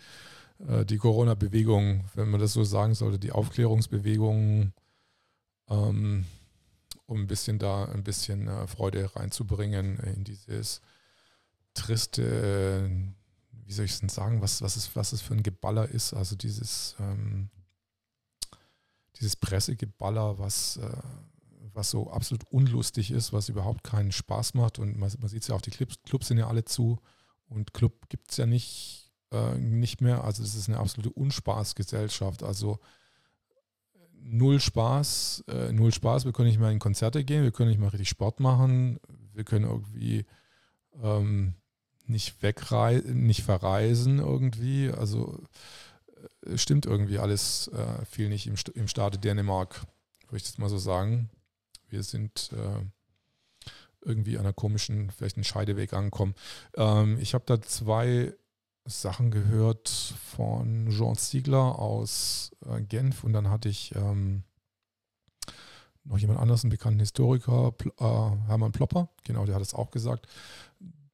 äh, 0.66 0.86
die 0.86 0.96
Corona-Bewegung, 0.96 2.04
wenn 2.14 2.30
man 2.30 2.40
das 2.40 2.54
so 2.54 2.64
sagen 2.64 2.94
sollte, 2.94 3.18
die 3.18 3.32
Aufklärungsbewegung, 3.32 4.72
ähm, 5.68 6.24
um 7.04 7.20
ein 7.20 7.26
bisschen 7.26 7.58
da 7.58 7.84
ein 7.84 8.04
bisschen 8.04 8.48
äh, 8.48 8.66
Freude 8.66 9.14
reinzubringen 9.14 9.98
in 9.98 10.24
dieses 10.24 10.80
triste, 11.76 12.90
wie 13.64 13.72
soll 13.72 13.84
ich 13.84 13.92
es 13.92 14.00
denn 14.00 14.08
sagen, 14.08 14.42
was, 14.42 14.62
was, 14.62 14.76
es, 14.76 14.94
was 14.96 15.12
es 15.12 15.20
für 15.20 15.34
ein 15.34 15.42
Geballer 15.42 15.88
ist, 15.88 16.14
also 16.14 16.36
dieses, 16.36 16.96
ähm, 16.98 17.50
dieses 19.16 19.36
Pressegeballer, 19.36 20.38
was 20.38 20.78
äh, 20.78 20.90
was 21.76 21.90
so 21.90 22.10
absolut 22.10 22.44
unlustig 22.50 23.10
ist, 23.10 23.32
was 23.32 23.48
überhaupt 23.48 23.84
keinen 23.84 24.10
Spaß 24.10 24.54
macht. 24.54 24.78
Und 24.78 24.98
man, 24.98 25.12
man 25.20 25.28
sieht 25.28 25.42
es 25.42 25.48
ja 25.48 25.54
auch, 25.54 25.60
die 25.60 25.70
Clubs, 25.70 25.96
Clubs 26.02 26.28
sind 26.28 26.38
ja 26.38 26.48
alle 26.48 26.64
zu 26.64 26.98
und 27.48 27.74
Club 27.74 28.08
gibt 28.08 28.30
es 28.30 28.38
ja 28.38 28.46
nicht, 28.46 29.12
äh, 29.30 29.56
nicht 29.58 30.00
mehr. 30.00 30.24
Also 30.24 30.42
es 30.42 30.54
ist 30.54 30.68
eine 30.68 30.78
absolute 30.78 31.10
Unspaßgesellschaft. 31.10 32.42
Also 32.42 32.80
null 34.14 34.58
Spaß, 34.58 35.44
äh, 35.48 35.72
null 35.72 35.92
Spaß. 35.92 36.24
Wir 36.24 36.32
können 36.32 36.48
nicht 36.48 36.58
mehr 36.58 36.70
in 36.70 36.78
Konzerte 36.78 37.24
gehen, 37.24 37.44
wir 37.44 37.52
können 37.52 37.68
nicht 37.68 37.80
mal 37.80 37.88
richtig 37.88 38.08
Sport 38.08 38.40
machen, 38.40 38.98
wir 39.32 39.44
können 39.44 39.66
irgendwie 39.66 40.24
ähm, 41.02 41.54
nicht 42.08 42.42
wegreisen, 42.42 43.26
nicht 43.26 43.42
verreisen 43.42 44.18
irgendwie. 44.18 44.90
Also 44.90 45.40
äh, 46.46 46.56
stimmt 46.58 46.86
irgendwie 46.86 47.18
alles 47.18 47.68
äh, 47.68 48.04
viel 48.04 48.28
nicht 48.28 48.46
im, 48.46 48.54
im 48.74 48.88
Staate 48.88 49.18
Dänemark, 49.18 49.86
würde 50.28 50.38
ich 50.38 50.44
das 50.44 50.58
mal 50.58 50.68
so 50.68 50.78
sagen 50.78 51.30
wir 51.88 52.02
sind 52.02 52.50
äh, 52.52 52.84
irgendwie 54.02 54.36
an 54.36 54.44
einer 54.44 54.52
komischen, 54.52 55.10
vielleicht 55.10 55.36
einen 55.36 55.44
Scheideweg 55.44 55.92
angekommen. 55.92 56.34
Ähm, 56.76 57.18
ich 57.20 57.34
habe 57.34 57.44
da 57.46 57.60
zwei 57.60 58.34
Sachen 58.84 59.30
gehört 59.30 59.88
von 59.88 60.90
Jean 60.90 61.16
Ziegler 61.16 61.78
aus 61.78 62.52
äh, 62.66 62.80
Genf 62.82 63.24
und 63.24 63.32
dann 63.32 63.50
hatte 63.50 63.68
ich 63.68 63.94
ähm, 63.96 64.44
noch 66.04 66.18
jemand 66.18 66.38
anders, 66.38 66.62
einen 66.62 66.70
bekannten 66.70 67.00
Historiker, 67.00 67.72
Pl 67.72 67.90
äh, 67.98 68.46
Hermann 68.46 68.72
Plopper, 68.72 69.08
genau, 69.24 69.44
der 69.44 69.56
hat 69.56 69.62
es 69.62 69.74
auch 69.74 69.90
gesagt, 69.90 70.26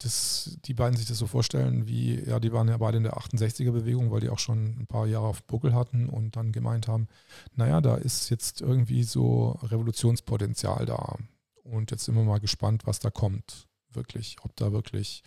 dass 0.03 0.57
die 0.65 0.73
beiden 0.73 0.97
sich 0.97 1.07
das 1.07 1.17
so 1.17 1.27
vorstellen, 1.27 1.87
wie, 1.87 2.19
ja, 2.23 2.39
die 2.39 2.51
waren 2.51 2.67
ja 2.67 2.77
beide 2.77 2.97
in 2.97 3.03
der 3.03 3.17
68er-Bewegung, 3.17 4.11
weil 4.11 4.21
die 4.21 4.29
auch 4.29 4.39
schon 4.39 4.79
ein 4.79 4.87
paar 4.87 5.07
Jahre 5.07 5.27
auf 5.27 5.43
Buckel 5.43 5.73
hatten 5.73 6.09
und 6.09 6.35
dann 6.35 6.51
gemeint 6.51 6.87
haben, 6.87 7.07
naja, 7.55 7.79
da 7.79 7.95
ist 7.95 8.29
jetzt 8.29 8.61
irgendwie 8.61 9.03
so 9.03 9.51
Revolutionspotenzial 9.63 10.85
da. 10.85 11.17
Und 11.63 11.91
jetzt 11.91 12.05
sind 12.05 12.15
wir 12.15 12.23
mal 12.23 12.39
gespannt, 12.39 12.85
was 12.85 12.99
da 12.99 13.09
kommt, 13.09 13.67
wirklich, 13.91 14.37
ob 14.43 14.55
da 14.55 14.71
wirklich 14.71 15.23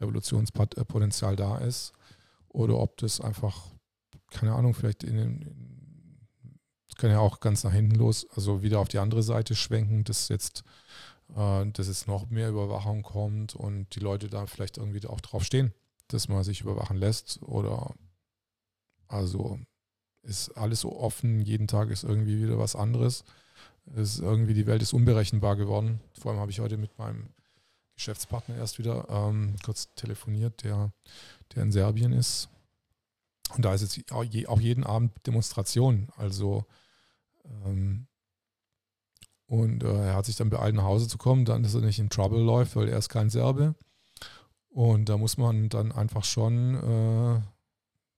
Revolutionspotenzial 0.00 1.36
da 1.36 1.58
ist 1.58 1.92
oder 2.48 2.78
ob 2.78 2.96
das 2.98 3.20
einfach, 3.20 3.66
keine 4.30 4.54
Ahnung, 4.54 4.74
vielleicht 4.74 5.04
in 5.04 5.16
den, 5.16 6.18
kann 6.98 7.10
ja 7.10 7.20
auch 7.20 7.40
ganz 7.40 7.64
nach 7.64 7.72
hinten 7.72 7.94
los, 7.94 8.26
also 8.34 8.62
wieder 8.62 8.80
auf 8.80 8.88
die 8.88 8.98
andere 8.98 9.22
Seite 9.22 9.54
schwenken, 9.54 10.04
dass 10.04 10.28
jetzt 10.28 10.64
dass 11.34 11.88
es 11.88 12.06
noch 12.06 12.30
mehr 12.30 12.48
Überwachung 12.48 13.02
kommt 13.02 13.54
und 13.54 13.94
die 13.94 14.00
Leute 14.00 14.28
da 14.28 14.46
vielleicht 14.46 14.78
irgendwie 14.78 15.06
auch 15.06 15.20
drauf 15.20 15.44
stehen, 15.44 15.72
dass 16.08 16.28
man 16.28 16.42
sich 16.42 16.62
überwachen 16.62 16.96
lässt 16.96 17.42
oder 17.42 17.94
also 19.08 19.58
ist 20.22 20.50
alles 20.56 20.80
so 20.80 20.98
offen, 20.98 21.40
jeden 21.40 21.68
Tag 21.68 21.90
ist 21.90 22.04
irgendwie 22.04 22.42
wieder 22.42 22.58
was 22.58 22.76
anderes. 22.76 23.24
Ist 23.96 24.18
irgendwie 24.18 24.54
die 24.54 24.66
Welt 24.66 24.82
ist 24.82 24.92
unberechenbar 24.92 25.56
geworden. 25.56 26.00
Vor 26.18 26.32
allem 26.32 26.40
habe 26.40 26.50
ich 26.50 26.60
heute 26.60 26.76
mit 26.76 26.98
meinem 26.98 27.30
Geschäftspartner 27.96 28.56
erst 28.56 28.78
wieder 28.78 29.08
ähm, 29.08 29.56
kurz 29.64 29.92
telefoniert, 29.94 30.62
der, 30.62 30.92
der 31.54 31.62
in 31.62 31.72
Serbien 31.72 32.12
ist. 32.12 32.48
Und 33.56 33.64
da 33.64 33.72
ist 33.72 33.80
jetzt 33.80 34.12
auch 34.12 34.60
jeden 34.60 34.84
Abend 34.84 35.12
Demonstration. 35.26 36.08
Also 36.16 36.66
ähm, 37.64 38.07
und 39.48 39.82
äh, 39.82 40.08
er 40.08 40.14
hat 40.14 40.26
sich 40.26 40.36
dann 40.36 40.50
beeilt, 40.50 40.74
nach 40.74 40.84
Hause 40.84 41.08
zu 41.08 41.18
kommen, 41.18 41.44
dann, 41.44 41.62
dass 41.62 41.74
er 41.74 41.80
nicht 41.80 41.98
in 41.98 42.10
Trouble 42.10 42.40
läuft, 42.40 42.76
weil 42.76 42.88
er 42.88 42.98
ist 42.98 43.08
kein 43.08 43.30
Serbe. 43.30 43.74
Und 44.68 45.08
da 45.08 45.16
muss 45.16 45.38
man 45.38 45.70
dann 45.70 45.90
einfach 45.90 46.24
schon, 46.24 46.74
äh, 46.74 47.34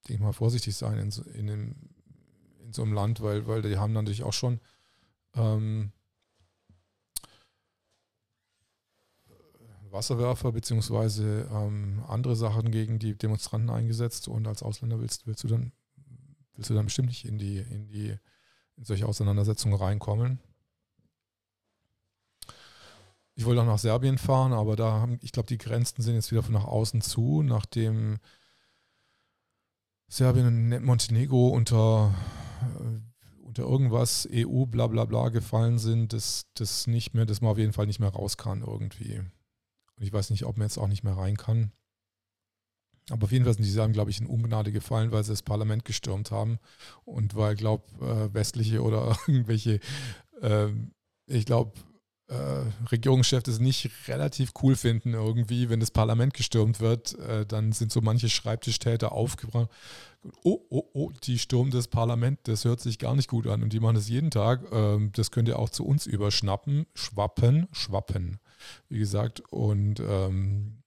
denke 0.07 0.13
ich 0.13 0.19
mal, 0.19 0.33
vorsichtig 0.33 0.75
sein 0.75 0.97
in, 0.99 1.09
so, 1.09 1.23
in, 1.23 1.47
dem, 1.47 1.75
in 2.59 2.73
so 2.73 2.83
einem 2.83 2.93
Land, 2.93 3.21
weil, 3.21 3.47
weil 3.47 3.61
die 3.61 3.77
haben 3.77 3.93
natürlich 3.93 4.23
auch 4.23 4.33
schon 4.33 4.59
ähm, 5.35 5.93
Wasserwerfer 9.89 10.51
beziehungsweise 10.51 11.49
ähm, 11.51 12.03
andere 12.07 12.35
Sachen 12.35 12.71
gegen 12.71 12.99
die 12.99 13.17
Demonstranten 13.17 13.69
eingesetzt 13.69 14.27
und 14.27 14.47
als 14.47 14.63
Ausländer 14.63 14.99
willst, 14.99 15.27
willst 15.27 15.43
du 15.43 15.47
dann 15.47 15.71
willst 16.55 16.69
du 16.69 16.73
dann 16.73 16.85
bestimmt 16.85 17.07
nicht 17.07 17.25
in 17.25 17.37
die, 17.37 17.57
in 17.57 17.87
die 17.87 18.17
in 18.77 18.83
solche 18.83 19.07
Auseinandersetzungen 19.07 19.75
reinkommen. 19.75 20.39
Ich 23.41 23.47
wollte 23.47 23.63
auch 23.63 23.65
nach 23.65 23.79
Serbien 23.79 24.19
fahren, 24.19 24.53
aber 24.53 24.75
da 24.75 24.99
haben, 24.99 25.17
ich 25.23 25.31
glaube, 25.31 25.47
die 25.47 25.57
Grenzen 25.57 26.03
sind 26.03 26.13
jetzt 26.13 26.31
wieder 26.31 26.43
von 26.43 26.53
nach 26.53 26.65
außen 26.65 27.01
zu, 27.01 27.41
nachdem 27.41 28.19
Serbien 30.07 30.45
und 30.45 30.85
Montenegro 30.85 31.47
unter, 31.47 32.13
äh, 32.61 33.41
unter 33.41 33.63
irgendwas 33.63 34.29
EU 34.31 34.67
bla 34.67 34.85
bla 34.85 35.05
bla 35.05 35.29
gefallen 35.29 35.79
sind, 35.79 36.13
dass 36.13 36.51
das 36.53 36.85
nicht 36.85 37.15
mehr, 37.15 37.25
dass 37.25 37.41
man 37.41 37.49
auf 37.49 37.57
jeden 37.57 37.73
Fall 37.73 37.87
nicht 37.87 37.99
mehr 37.99 38.11
raus 38.11 38.37
kann 38.37 38.61
irgendwie. 38.61 39.17
Und 39.17 40.03
ich 40.03 40.13
weiß 40.13 40.29
nicht, 40.29 40.45
ob 40.45 40.59
man 40.59 40.67
jetzt 40.67 40.77
auch 40.77 40.87
nicht 40.87 41.03
mehr 41.03 41.17
rein 41.17 41.35
kann. 41.35 41.71
Aber 43.09 43.23
auf 43.23 43.31
jeden 43.31 43.45
Fall 43.45 43.55
sind 43.55 43.65
die 43.65 43.71
Serben, 43.71 43.93
glaube 43.93 44.11
ich, 44.11 44.21
in 44.21 44.27
Ungnade 44.27 44.71
gefallen, 44.71 45.11
weil 45.11 45.23
sie 45.23 45.31
das 45.31 45.41
Parlament 45.41 45.83
gestürmt 45.83 46.29
haben 46.29 46.59
und 47.05 47.33
weil, 47.33 47.55
glaube 47.55 47.85
äh, 48.05 48.31
westliche 48.35 48.83
oder 48.83 49.17
irgendwelche, 49.25 49.79
äh, 50.43 50.67
ich 51.25 51.47
glaube, 51.47 51.71
Regierungschef 52.89 53.43
das 53.43 53.59
nicht 53.59 53.89
relativ 54.07 54.51
cool 54.61 54.75
finden 54.75 55.13
irgendwie, 55.13 55.69
wenn 55.69 55.79
das 55.79 55.91
Parlament 55.91 56.33
gestürmt 56.33 56.79
wird, 56.79 57.17
äh, 57.19 57.45
dann 57.45 57.71
sind 57.73 57.91
so 57.91 58.01
manche 58.01 58.29
Schreibtischtäter 58.29 59.11
aufgebracht. 59.11 59.69
Oh, 60.43 60.59
oh, 60.69 60.83
oh, 60.93 61.11
die 61.23 61.39
stürmen 61.39 61.71
das 61.71 61.87
Parlament, 61.87 62.39
das 62.43 62.63
hört 62.63 62.79
sich 62.79 62.99
gar 62.99 63.15
nicht 63.15 63.27
gut 63.27 63.47
an 63.47 63.63
und 63.63 63.73
die 63.73 63.79
machen 63.79 63.95
das 63.95 64.07
jeden 64.07 64.31
Tag. 64.31 64.61
Ähm, 64.71 65.11
das 65.13 65.31
könnt 65.31 65.47
ihr 65.47 65.59
auch 65.59 65.69
zu 65.69 65.85
uns 65.85 66.05
überschnappen, 66.05 66.85
schwappen, 66.93 67.67
schwappen, 67.71 68.39
wie 68.87 68.99
gesagt. 68.99 69.41
Und 69.49 69.99
ähm, 69.99 70.80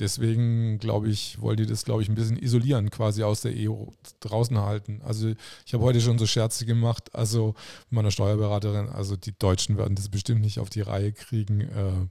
deswegen, 0.00 0.78
glaube 0.78 1.08
ich, 1.08 1.40
wollen 1.40 1.58
die 1.58 1.66
das, 1.66 1.84
glaube 1.84 2.02
ich, 2.02 2.08
ein 2.08 2.14
bisschen 2.14 2.38
isolieren, 2.38 2.90
quasi 2.90 3.22
aus 3.22 3.42
der 3.42 3.52
EU 3.54 3.86
draußen 4.20 4.58
halten. 4.58 5.00
Also 5.02 5.32
ich 5.66 5.74
habe 5.74 5.84
heute 5.84 6.00
schon 6.00 6.18
so 6.18 6.26
Scherze 6.26 6.66
gemacht, 6.66 7.14
also 7.14 7.54
meiner 7.90 8.10
Steuerberaterin, 8.10 8.88
also 8.88 9.16
die 9.16 9.38
Deutschen 9.38 9.76
werden 9.76 9.94
das 9.94 10.08
bestimmt 10.08 10.40
nicht 10.40 10.58
auf 10.58 10.70
die 10.70 10.80
Reihe 10.80 11.12
kriegen, 11.12 11.60
äh, 11.60 12.08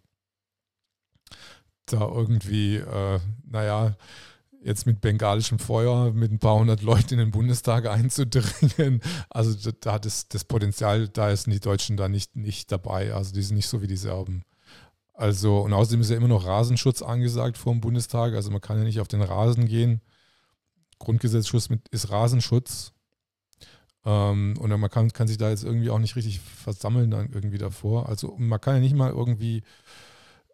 da 1.88 2.08
irgendwie, 2.08 2.78
äh, 2.78 3.20
naja, 3.50 3.98
jetzt 4.62 4.86
mit 4.86 5.02
bengalischem 5.02 5.58
Feuer 5.60 6.12
mit 6.14 6.32
ein 6.32 6.40
paar 6.40 6.60
hundert 6.60 6.82
Leuten 6.82 7.14
in 7.16 7.20
den 7.20 7.32
Bundestag 7.32 7.86
einzudringen. 7.90 9.02
Also 9.30 9.72
da 9.72 9.94
hat 9.94 10.06
das, 10.06 10.28
das 10.28 10.44
Potenzial, 10.44 11.08
da 11.08 11.36
sind 11.36 11.54
die 11.54 11.60
Deutschen 11.60 11.98
da 11.98 12.10
nicht, 12.10 12.36
nicht 12.36 12.72
dabei. 12.72 13.14
Also 13.14 13.34
die 13.34 13.42
sind 13.42 13.56
nicht 13.56 13.68
so 13.68 13.82
wie 13.82 13.88
die 13.88 13.98
Serben. 13.98 14.44
Also, 15.20 15.60
und 15.60 15.74
außerdem 15.74 16.00
ist 16.00 16.12
ja 16.12 16.16
immer 16.16 16.30
noch 16.30 16.46
Rasenschutz 16.46 17.02
angesagt 17.02 17.58
vor 17.58 17.74
dem 17.74 17.82
Bundestag. 17.82 18.36
Also 18.36 18.52
man 18.52 18.62
kann 18.62 18.78
ja 18.78 18.86
nicht 18.86 19.02
auf 19.02 19.10
den 19.10 19.22
Rasen 19.22 19.66
gehen. 19.66 20.00
Grundgesetzschutz 20.98 21.68
ist 21.92 22.10
Rasenschutz. 22.10 22.94
Ähm, 24.06 24.56
und 24.58 24.70
man 24.70 24.90
kann, 24.90 25.12
kann 25.12 25.28
sich 25.28 25.38
da 25.38 25.50
jetzt 25.50 25.66
irgendwie 25.66 25.90
auch 25.90 26.00
nicht 26.00 26.16
richtig 26.16 26.40
versammeln 26.40 27.12
dann 27.12 27.34
irgendwie 27.34 27.58
davor. 27.58 28.08
Also 28.08 28.38
man 28.38 28.62
kann 28.62 28.76
ja 28.76 28.80
nicht 28.80 28.96
mal 28.96 29.12
irgendwie 29.12 29.64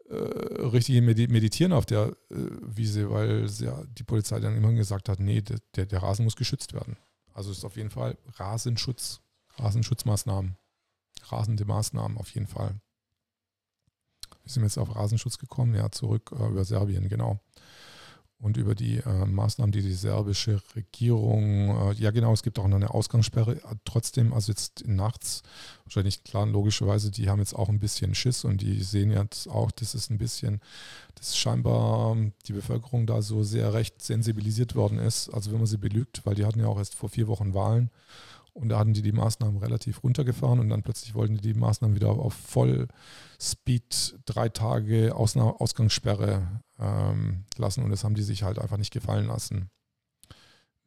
äh, 0.09 0.15
richtig 0.15 0.99
meditieren 0.99 1.71
auf 1.71 1.85
der 1.85 2.17
äh, 2.31 2.35
Wiese, 2.63 3.11
weil 3.11 3.47
ja, 3.59 3.83
die 3.85 4.03
Polizei 4.03 4.39
dann 4.39 4.57
immer 4.57 4.73
gesagt 4.73 5.09
hat, 5.09 5.19
nee, 5.19 5.43
der, 5.43 5.85
der 5.85 6.01
Rasen 6.01 6.25
muss 6.25 6.35
geschützt 6.35 6.73
werden. 6.73 6.97
Also 7.35 7.51
ist 7.51 7.65
auf 7.65 7.77
jeden 7.77 7.91
Fall 7.91 8.17
Rasenschutz, 8.37 9.21
Rasenschutzmaßnahmen, 9.57 10.57
rasende 11.29 11.65
Maßnahmen 11.65 12.17
auf 12.17 12.31
jeden 12.31 12.47
Fall. 12.47 12.81
Wir 14.45 14.51
sind 14.51 14.63
jetzt 14.63 14.77
auf 14.77 14.95
Rasenschutz 14.95 15.39
gekommen? 15.39 15.73
Ja, 15.73 15.91
zurück 15.91 16.31
äh, 16.39 16.47
über 16.47 16.63
Serbien, 16.63 17.09
genau. 17.09 17.39
Und 18.37 18.57
über 18.57 18.75
die 18.75 18.97
äh, 18.97 19.25
Maßnahmen, 19.25 19.71
die 19.71 19.81
die 19.81 19.93
serbische 19.93 20.61
Regierung, 20.75 21.69
äh, 21.69 21.93
ja 21.93 22.11
genau, 22.11 22.31
es 22.31 22.43
gibt 22.43 22.59
auch 22.59 22.67
noch 22.67 22.75
eine 22.75 22.93
Ausgangssperre. 22.93 23.55
Äh, 23.55 23.75
trotzdem, 23.85 24.33
also 24.33 24.51
jetzt 24.51 24.83
nachts, 24.85 25.41
wahrscheinlich 25.85 26.23
klar, 26.23 26.45
logischerweise, 26.45 27.09
die 27.09 27.27
haben 27.27 27.39
jetzt 27.39 27.55
auch 27.55 27.69
ein 27.69 27.79
bisschen 27.79 28.13
Schiss 28.13 28.43
und 28.43 28.61
die 28.61 28.83
sehen 28.83 29.09
jetzt 29.09 29.47
auch, 29.47 29.71
dass 29.71 29.95
es 29.95 30.11
ein 30.11 30.19
bisschen, 30.19 30.59
dass 31.15 31.35
scheinbar 31.35 32.11
ähm, 32.11 32.33
die 32.45 32.53
Bevölkerung 32.53 33.07
da 33.07 33.23
so 33.23 33.41
sehr 33.41 33.73
recht 33.73 34.03
sensibilisiert 34.03 34.75
worden 34.75 34.99
ist. 34.99 35.29
Also 35.29 35.51
wenn 35.51 35.57
man 35.57 35.67
sie 35.67 35.77
belügt, 35.77 36.21
weil 36.25 36.35
die 36.35 36.45
hatten 36.45 36.59
ja 36.59 36.67
auch 36.67 36.77
erst 36.77 36.93
vor 36.93 37.09
vier 37.09 37.27
Wochen 37.27 37.55
Wahlen 37.55 37.89
und 38.55 38.69
da 38.69 38.79
hatten 38.79 38.93
die 38.93 39.01
die 39.01 39.11
Maßnahmen 39.11 39.57
relativ 39.57 40.01
runtergefahren 40.01 40.59
und 40.59 40.69
dann 40.69 40.81
plötzlich 40.81 41.13
wollten 41.13 41.35
die 41.35 41.53
die 41.53 41.59
Maßnahmen 41.59 41.93
wieder 41.93 42.09
auf 42.09 42.33
Vollspeed 42.33 44.19
drei 44.25 44.47
Tage 44.47 45.13
Ausna 45.13 45.43
Ausgangssperre 45.43 46.61
ähm, 46.79 47.43
lassen 47.57 47.83
und 47.83 47.91
das 47.91 48.05
haben 48.05 48.15
die 48.15 48.23
sich 48.23 48.43
halt 48.43 48.57
einfach 48.57 48.77
nicht 48.77 48.93
gefallen 48.93 49.27
lassen. 49.27 49.69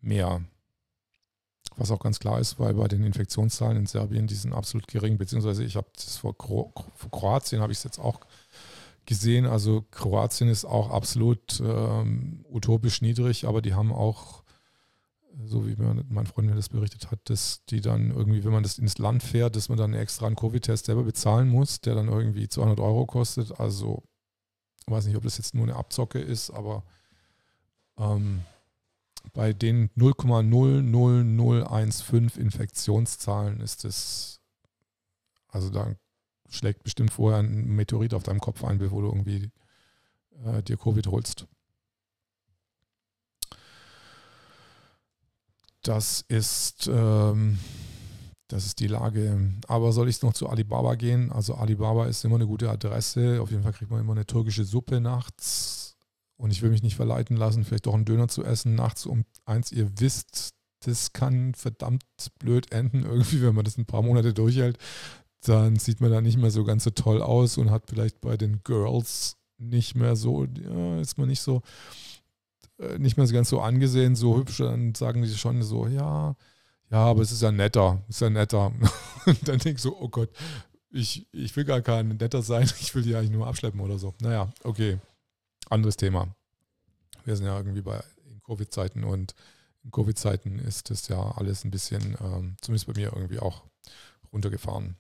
Mehr. 0.01 0.43
Was 1.77 1.91
auch 1.91 2.01
ganz 2.01 2.19
klar 2.19 2.41
ist, 2.41 2.59
weil 2.59 2.73
bei 2.73 2.89
den 2.89 3.05
Infektionszahlen 3.05 3.77
in 3.77 3.87
Serbien, 3.87 4.27
die 4.27 4.35
sind 4.35 4.55
absolut 4.55 4.89
gering, 4.89 5.19
beziehungsweise 5.19 5.63
ich 5.63 5.77
habe 5.77 5.89
das 5.95 6.17
vor, 6.17 6.37
Kro 6.37 6.73
vor 6.95 7.11
Kroatien 7.11 7.61
habe 7.61 7.73
ich 7.73 7.79
es 7.79 7.85
jetzt 7.85 7.99
auch 7.99 8.21
gesehen. 9.05 9.45
Also 9.45 9.85
Kroatien 9.91 10.49
ist 10.49 10.65
auch 10.65 10.91
absolut 10.91 11.61
ähm, 11.61 12.47
utopisch 12.51 13.03
niedrig, 13.03 13.47
aber 13.47 13.61
die 13.61 13.75
haben 13.75 13.93
auch 13.93 14.38
so 15.45 15.67
wie 15.67 15.77
mein 15.77 16.27
Freund 16.27 16.49
mir 16.49 16.55
das 16.55 16.69
berichtet 16.69 17.11
hat, 17.11 17.21
dass 17.25 17.65
die 17.67 17.81
dann 17.81 18.11
irgendwie, 18.11 18.45
wenn 18.45 18.53
man 18.53 18.63
das 18.63 18.79
ins 18.79 18.99
Land 18.99 19.23
fährt, 19.23 19.57
dass 19.57 19.69
man 19.69 19.79
dann 19.79 19.95
extra 19.95 20.27
einen 20.27 20.37
Covid-Test 20.37 20.87
selber 20.87 21.05
bezahlen 21.05 21.49
muss, 21.49 21.81
der 21.81 21.95
dann 21.95 22.09
irgendwie 22.09 22.49
200 22.49 22.81
Euro 22.81 23.07
kostet. 23.07 23.59
Also, 23.61 24.03
ich 24.87 24.93
weiß 24.93 25.07
nicht, 25.07 25.17
ob 25.17 25.23
das 25.23 25.39
jetzt 25.39 25.55
nur 25.55 25.65
eine 25.65 25.77
Abzocke 25.77 26.19
ist, 26.19 26.51
aber 26.51 26.85
ähm, 27.99 28.43
bei 29.33 29.53
den 29.53 29.91
0,00015 29.91 32.39
Infektionszahlen 32.39 33.61
ist 33.61 33.85
es, 33.85 34.41
also 35.49 35.71
da 35.71 35.95
schlägt 36.49 36.83
bestimmt 36.83 37.13
vorher 37.13 37.41
ein 37.41 37.67
Meteorit 37.67 38.15
auf 38.15 38.23
deinem 38.23 38.41
Kopf 38.41 38.65
ein, 38.65 38.79
bevor 38.79 39.03
du 39.03 39.09
irgendwie 39.09 39.51
äh, 40.45 40.63
dir 40.63 40.77
Covid 40.77 41.09
holst. 41.09 41.47
Das 45.83 46.25
ist, 46.29 46.91
ähm, 46.93 47.59
das 48.49 48.67
ist 48.67 48.81
die 48.81 48.87
Lage. 48.87 49.53
Aber 49.67 49.93
soll 49.93 50.09
ich 50.09 50.23
noch 50.23 50.33
zu 50.33 50.49
Alibaba 50.49 50.95
gehen? 50.95 51.31
Also 51.33 51.55
Alibaba 51.55 52.07
ist 52.07 52.25
immer 52.25 52.37
eine 52.37 52.47
gute 52.47 52.71
Adresse. 52.71 53.41
Auf 53.41 53.51
jeden 53.51 53.63
Fall 53.63 53.73
kriegt 53.73 53.91
man 53.91 54.01
immer 54.01 54.13
eine 54.13 54.27
türkische 54.27 54.65
Suppe 54.65 55.01
nachts. 55.01 55.97
Und 56.37 56.53
ich 56.53 56.63
will 56.63 56.71
mich 56.71 56.83
nicht 56.83 56.97
verleiten 56.97 57.37
lassen, 57.37 57.65
vielleicht 57.65 57.87
doch 57.87 57.95
einen 57.95 58.05
Döner 58.05 58.29
zu 58.29 58.45
essen 58.45 58.75
nachts 58.75 59.07
um 59.07 59.25
eins. 59.45 59.73
Ihr 59.73 59.91
wisst, 59.99 60.55
das 60.85 61.13
kann 61.13 61.55
verdammt 61.55 62.05
blöd 62.39 62.71
enden, 62.73 63.05
irgendwie, 63.05 63.43
wenn 63.43 63.55
man 63.55 63.65
das 63.65 63.77
ein 63.77 63.87
paar 63.87 64.03
Monate 64.03 64.33
durchhält. 64.33 64.79
Dann 65.45 65.77
sieht 65.77 66.01
man 66.01 66.11
da 66.11 66.21
nicht 66.21 66.39
mehr 66.39 66.51
so 66.51 66.65
ganz 66.65 66.85
so 66.85 66.91
toll 66.91 67.23
aus 67.23 67.59
und 67.59 67.71
hat 67.71 67.85
vielleicht 67.89 68.21
bei 68.21 68.37
den 68.37 68.63
Girls 68.63 69.37
nicht 69.59 69.97
mehr 69.97 70.15
so, 70.17 70.45
ja, 70.45 71.01
ist 71.01 71.19
man 71.19 71.29
nicht 71.29 71.41
so 71.41 71.63
nicht 72.99 73.17
mehr 73.17 73.27
ganz 73.27 73.49
so 73.49 73.61
angesehen, 73.61 74.17
so 74.17 74.37
hübsch, 74.37 74.59
dann 74.59 74.95
sagen 74.95 75.23
die 75.23 75.29
schon 75.35 75.63
so, 75.63 75.87
ja, 75.87 76.37
ja, 76.91 76.99
aber 76.99 77.23
es 77.23 77.33
ist 77.33 77.43
ja 77.43 77.53
netter, 77.53 78.03
ist 78.09 78.21
ja 78.21 78.31
netter. 78.31 78.73
Und 79.27 79.49
dann 79.49 79.59
denke 79.59 79.73
ich 79.77 79.83
so, 79.83 79.97
oh 79.99 80.09
Gott, 80.09 80.31
ich, 80.91 81.27
ich 81.33 81.55
will 81.57 81.65
gar 81.65 81.81
kein 81.83 82.09
netter 82.09 82.43
sein, 82.43 82.71
ich 82.81 82.95
will 82.95 83.03
die 83.03 83.15
eigentlich 83.15 83.31
nur 83.31 83.47
abschleppen 83.47 83.81
oder 83.81 83.99
so. 83.99 84.15
Naja, 84.21 84.53
okay, 84.65 84.99
anderes 85.69 85.97
Thema. 85.97 86.35
Wir 87.25 87.37
sind 87.37 87.47
ja 87.47 87.59
irgendwie 87.59 87.83
bei 87.83 88.03
Covid-Zeiten 88.47 89.05
und 89.05 89.35
in 89.85 89.91
Covid-Zeiten 89.91 90.59
ist 90.61 90.91
das 90.91 91.09
ja 91.09 91.21
alles 91.37 91.65
ein 91.65 91.71
bisschen, 91.71 92.17
ähm, 92.21 92.57
zumindest 92.61 92.87
bei 92.87 92.95
mir 92.95 93.13
irgendwie 93.15 93.39
auch 93.39 93.65
runtergefahren. 94.33 94.97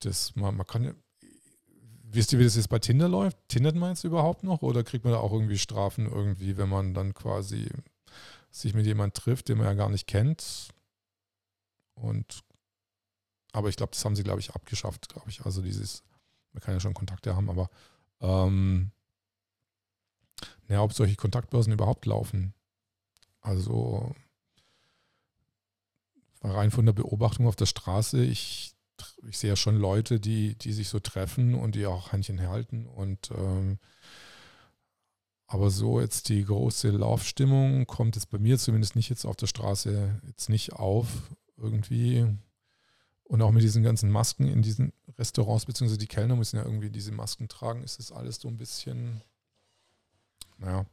Das, 0.00 0.34
man, 0.34 0.56
man 0.56 0.66
kann 0.66 0.84
ja, 0.84 0.92
Wisst 2.16 2.32
ihr, 2.32 2.38
wie 2.38 2.44
das 2.44 2.56
jetzt 2.56 2.70
bei 2.70 2.78
Tinder 2.78 3.10
läuft? 3.10 3.36
Tindert 3.48 3.76
man 3.76 3.90
jetzt 3.90 4.04
überhaupt 4.04 4.42
noch 4.42 4.62
oder 4.62 4.82
kriegt 4.82 5.04
man 5.04 5.12
da 5.12 5.20
auch 5.20 5.32
irgendwie 5.32 5.58
Strafen 5.58 6.06
irgendwie, 6.06 6.56
wenn 6.56 6.70
man 6.70 6.94
dann 6.94 7.12
quasi 7.12 7.68
sich 8.50 8.72
mit 8.72 8.86
jemandem 8.86 9.22
trifft, 9.22 9.50
den 9.50 9.58
man 9.58 9.66
ja 9.66 9.74
gar 9.74 9.90
nicht 9.90 10.06
kennt? 10.06 10.68
Und 11.94 12.42
aber 13.52 13.68
ich 13.68 13.76
glaube, 13.76 13.92
das 13.92 14.02
haben 14.04 14.16
sie, 14.16 14.22
glaube 14.22 14.40
ich, 14.40 14.54
abgeschafft, 14.54 15.10
glaube 15.10 15.28
ich. 15.28 15.44
Also 15.44 15.60
dieses, 15.60 16.02
man 16.52 16.62
kann 16.62 16.72
ja 16.72 16.80
schon 16.80 16.94
Kontakte 16.94 17.36
haben, 17.36 17.50
aber 17.50 17.68
ähm, 18.20 18.92
naja, 20.68 20.82
ob 20.82 20.94
solche 20.94 21.16
Kontaktbörsen 21.16 21.72
überhaupt 21.74 22.06
laufen. 22.06 22.54
Also 23.42 24.14
rein 26.42 26.70
von 26.70 26.86
der 26.86 26.94
Beobachtung 26.94 27.46
auf 27.46 27.56
der 27.56 27.66
Straße, 27.66 28.24
ich 28.24 28.75
ich 29.28 29.38
sehe 29.38 29.50
ja 29.50 29.56
schon 29.56 29.76
Leute, 29.76 30.20
die, 30.20 30.54
die 30.56 30.72
sich 30.72 30.88
so 30.88 31.00
treffen 31.00 31.54
und 31.54 31.74
die 31.74 31.86
auch 31.86 32.12
Händchen 32.12 32.40
halten. 32.48 32.86
Und 32.86 33.30
ähm, 33.30 33.78
aber 35.46 35.70
so 35.70 36.00
jetzt 36.00 36.28
die 36.28 36.44
große 36.44 36.90
Laufstimmung 36.90 37.86
kommt 37.86 38.16
jetzt 38.16 38.30
bei 38.30 38.38
mir 38.38 38.58
zumindest 38.58 38.96
nicht 38.96 39.10
jetzt 39.10 39.24
auf 39.24 39.36
der 39.36 39.46
Straße 39.46 40.20
jetzt 40.26 40.48
nicht 40.48 40.72
auf 40.72 41.06
irgendwie. 41.56 42.26
Und 43.24 43.42
auch 43.42 43.50
mit 43.50 43.62
diesen 43.62 43.82
ganzen 43.82 44.10
Masken 44.10 44.46
in 44.48 44.62
diesen 44.62 44.92
Restaurants, 45.18 45.66
beziehungsweise 45.66 45.98
die 45.98 46.06
Kellner 46.06 46.36
müssen 46.36 46.56
ja 46.56 46.64
irgendwie 46.64 46.90
diese 46.90 47.12
Masken 47.12 47.48
tragen, 47.48 47.82
ist 47.82 47.98
das 47.98 48.12
alles 48.12 48.36
so 48.36 48.48
ein 48.48 48.56
bisschen, 48.56 49.20
naja, 50.58 50.86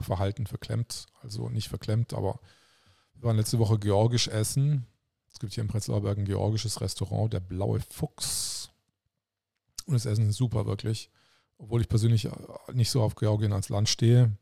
verhalten 0.00 0.46
verklemmt. 0.46 1.06
Also 1.20 1.48
nicht 1.48 1.68
verklemmt, 1.68 2.14
aber 2.14 2.40
wir 3.14 3.24
waren 3.24 3.36
letzte 3.36 3.58
Woche 3.58 3.78
georgisch 3.78 4.28
essen 4.28 4.86
es 5.32 5.38
gibt 5.38 5.52
hier 5.54 5.62
in 5.62 5.68
Prenzlauer 5.68 6.02
Berg 6.02 6.18
ein 6.18 6.24
georgisches 6.24 6.80
Restaurant, 6.80 7.32
der 7.32 7.40
Blaue 7.40 7.80
Fuchs. 7.80 8.70
Und 9.86 9.94
das 9.94 10.06
Essen 10.06 10.28
ist 10.28 10.36
super, 10.36 10.66
wirklich. 10.66 11.10
Obwohl 11.58 11.80
ich 11.80 11.88
persönlich 11.88 12.26
äh, 12.26 12.32
nicht 12.72 12.90
so 12.90 13.02
auf 13.02 13.14
Georgien 13.14 13.52
als 13.52 13.68
Land 13.68 13.88
stehe. 13.88 14.36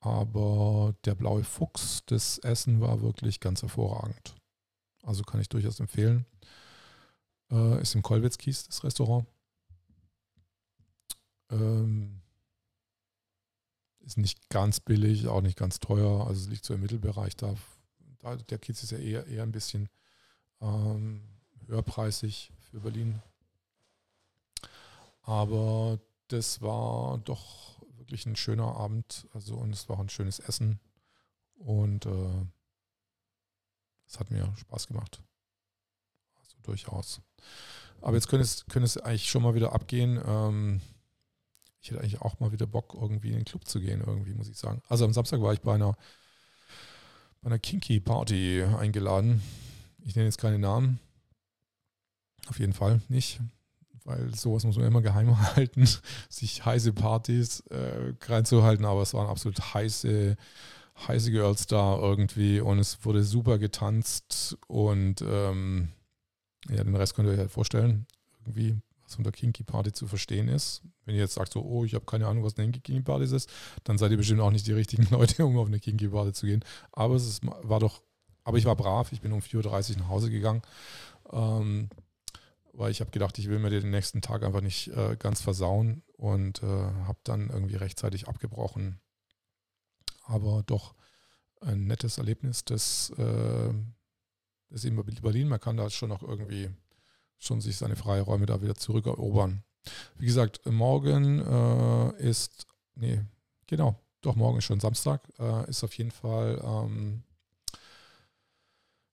Aber 0.00 0.94
der 1.04 1.14
Blaue 1.14 1.44
Fuchs, 1.44 2.02
das 2.06 2.38
Essen 2.38 2.80
war 2.80 3.00
wirklich 3.00 3.40
ganz 3.40 3.62
hervorragend. 3.62 4.34
Also 5.02 5.22
kann 5.22 5.40
ich 5.40 5.48
durchaus 5.48 5.80
empfehlen. 5.80 6.26
Äh, 7.50 7.80
ist 7.80 7.94
im 7.94 8.02
Kolwitzkies, 8.02 8.66
das 8.66 8.84
Restaurant. 8.84 9.26
Ähm, 11.50 12.20
ist 14.00 14.18
nicht 14.18 14.50
ganz 14.50 14.80
billig, 14.80 15.28
auch 15.28 15.40
nicht 15.40 15.56
ganz 15.56 15.78
teuer. 15.78 16.26
Also 16.26 16.42
es 16.42 16.48
liegt 16.48 16.64
so 16.64 16.74
im 16.74 16.80
Mittelbereich 16.80 17.36
da 17.36 17.54
der 18.24 18.58
Kiez 18.58 18.82
ist 18.82 18.92
ja 18.92 18.98
eher, 18.98 19.26
eher 19.26 19.42
ein 19.42 19.52
bisschen 19.52 19.88
ähm, 20.60 21.22
höherpreisig 21.66 22.52
für 22.70 22.80
Berlin. 22.80 23.22
Aber 25.22 25.98
das 26.28 26.60
war 26.60 27.18
doch 27.18 27.80
wirklich 27.96 28.26
ein 28.26 28.36
schöner 28.36 28.76
Abend. 28.76 29.26
Also 29.32 29.56
und 29.56 29.72
es 29.72 29.88
war 29.88 29.98
ein 29.98 30.08
schönes 30.08 30.38
Essen. 30.38 30.80
Und 31.56 32.06
äh, 32.06 32.46
es 34.06 34.18
hat 34.18 34.30
mir 34.30 34.52
Spaß 34.56 34.86
gemacht. 34.86 35.22
Also 36.36 36.56
durchaus. 36.62 37.20
Aber 38.00 38.16
jetzt 38.16 38.28
könnte 38.28 38.44
es, 38.44 38.66
könnte 38.66 38.84
es 38.84 38.98
eigentlich 38.98 39.30
schon 39.30 39.42
mal 39.42 39.54
wieder 39.54 39.72
abgehen. 39.72 40.20
Ähm, 40.26 40.80
ich 41.80 41.90
hätte 41.90 42.00
eigentlich 42.00 42.20
auch 42.20 42.40
mal 42.40 42.52
wieder 42.52 42.66
Bock, 42.66 42.94
irgendwie 42.94 43.30
in 43.30 43.36
den 43.36 43.44
Club 43.44 43.66
zu 43.66 43.80
gehen, 43.80 44.02
irgendwie, 44.06 44.34
muss 44.34 44.48
ich 44.48 44.58
sagen. 44.58 44.82
Also 44.88 45.04
am 45.04 45.12
Samstag 45.12 45.40
war 45.40 45.52
ich 45.52 45.60
bei 45.60 45.74
einer, 45.74 45.96
bei 47.44 47.50
einer 47.50 47.58
Kinky 47.58 48.00
Party 48.00 48.62
eingeladen. 48.62 49.42
Ich 50.02 50.16
nenne 50.16 50.26
jetzt 50.26 50.40
keine 50.40 50.58
Namen. 50.58 50.98
Auf 52.48 52.58
jeden 52.58 52.72
Fall 52.72 53.02
nicht, 53.08 53.38
weil 54.04 54.34
sowas 54.34 54.64
muss 54.64 54.76
man 54.78 54.86
immer 54.86 55.02
geheim 55.02 55.38
halten, 55.54 55.86
sich 56.30 56.64
heiße 56.64 56.94
Partys 56.94 57.60
äh, 57.68 58.14
reinzuhalten, 58.26 58.86
aber 58.86 59.02
es 59.02 59.12
waren 59.12 59.28
absolut 59.28 59.74
heiße, 59.74 60.36
heiße 61.06 61.30
Girls 61.30 61.66
da 61.66 61.96
irgendwie 61.98 62.60
und 62.60 62.78
es 62.78 63.04
wurde 63.04 63.22
super 63.22 63.58
getanzt 63.58 64.56
und 64.66 65.20
ähm, 65.20 65.88
ja, 66.70 66.82
den 66.82 66.96
Rest 66.96 67.14
könnt 67.14 67.28
ihr 67.28 67.32
euch 67.32 67.38
halt 67.38 67.50
vorstellen, 67.50 68.06
irgendwie, 68.40 68.74
was 69.04 69.16
unter 69.16 69.32
Kinky 69.32 69.62
Party 69.64 69.92
zu 69.92 70.06
verstehen 70.06 70.48
ist. 70.48 70.82
Wenn 71.04 71.14
ihr 71.14 71.22
jetzt 71.22 71.34
sagt 71.34 71.52
so, 71.52 71.62
oh, 71.62 71.84
ich 71.84 71.94
habe 71.94 72.04
keine 72.06 72.26
Ahnung, 72.26 72.44
was 72.44 72.56
eine 72.56 72.72
Kinky 72.72 73.02
Party 73.02 73.24
ist, 73.24 73.50
dann 73.84 73.98
seid 73.98 74.10
ihr 74.10 74.16
bestimmt 74.16 74.40
auch 74.40 74.50
nicht 74.50 74.66
die 74.66 74.72
richtigen 74.72 75.06
Leute, 75.10 75.44
um 75.44 75.58
auf 75.58 75.66
eine 75.66 75.80
Kinky 75.80 76.08
Party 76.08 76.32
zu 76.32 76.46
gehen. 76.46 76.64
Aber 76.92 77.14
es 77.14 77.26
ist, 77.26 77.42
war 77.44 77.80
doch, 77.80 78.02
aber 78.44 78.58
ich 78.58 78.64
war 78.64 78.76
brav, 78.76 79.12
ich 79.12 79.20
bin 79.20 79.32
um 79.32 79.40
4.30 79.40 79.92
Uhr 79.92 79.98
nach 80.00 80.08
Hause 80.08 80.30
gegangen. 80.30 80.62
Ähm, 81.32 81.88
weil 82.76 82.90
ich 82.90 83.00
habe 83.00 83.10
gedacht, 83.10 83.38
ich 83.38 83.48
will 83.48 83.58
mir 83.58 83.70
den 83.70 83.90
nächsten 83.90 84.20
Tag 84.20 84.42
einfach 84.42 84.60
nicht 84.60 84.88
äh, 84.88 85.16
ganz 85.16 85.40
versauen 85.40 86.02
und 86.16 86.62
äh, 86.62 86.66
habe 86.66 87.18
dann 87.22 87.48
irgendwie 87.50 87.76
rechtzeitig 87.76 88.26
abgebrochen. 88.28 89.00
Aber 90.24 90.62
doch 90.66 90.94
ein 91.60 91.86
nettes 91.86 92.18
Erlebnis, 92.18 92.64
das, 92.64 93.10
äh, 93.16 93.72
das 94.70 94.84
eben 94.84 95.02
Berlin, 95.22 95.48
man 95.48 95.60
kann 95.60 95.76
da 95.76 95.88
schon 95.88 96.08
noch 96.08 96.22
irgendwie 96.22 96.70
schon 97.38 97.60
sich 97.60 97.76
seine 97.76 97.96
Freiräume 97.96 98.46
da 98.46 98.62
wieder 98.62 98.74
zurückerobern. 98.74 99.62
Wie 100.16 100.26
gesagt, 100.26 100.60
morgen 100.66 101.40
äh, 101.40 102.22
ist, 102.22 102.66
nee, 102.94 103.20
genau, 103.66 104.00
doch 104.22 104.36
morgen 104.36 104.58
ist 104.58 104.64
schon 104.64 104.80
Samstag, 104.80 105.20
äh, 105.38 105.68
ist 105.68 105.84
auf 105.84 105.96
jeden 105.98 106.10
Fall 106.10 106.60
ähm, 106.64 107.22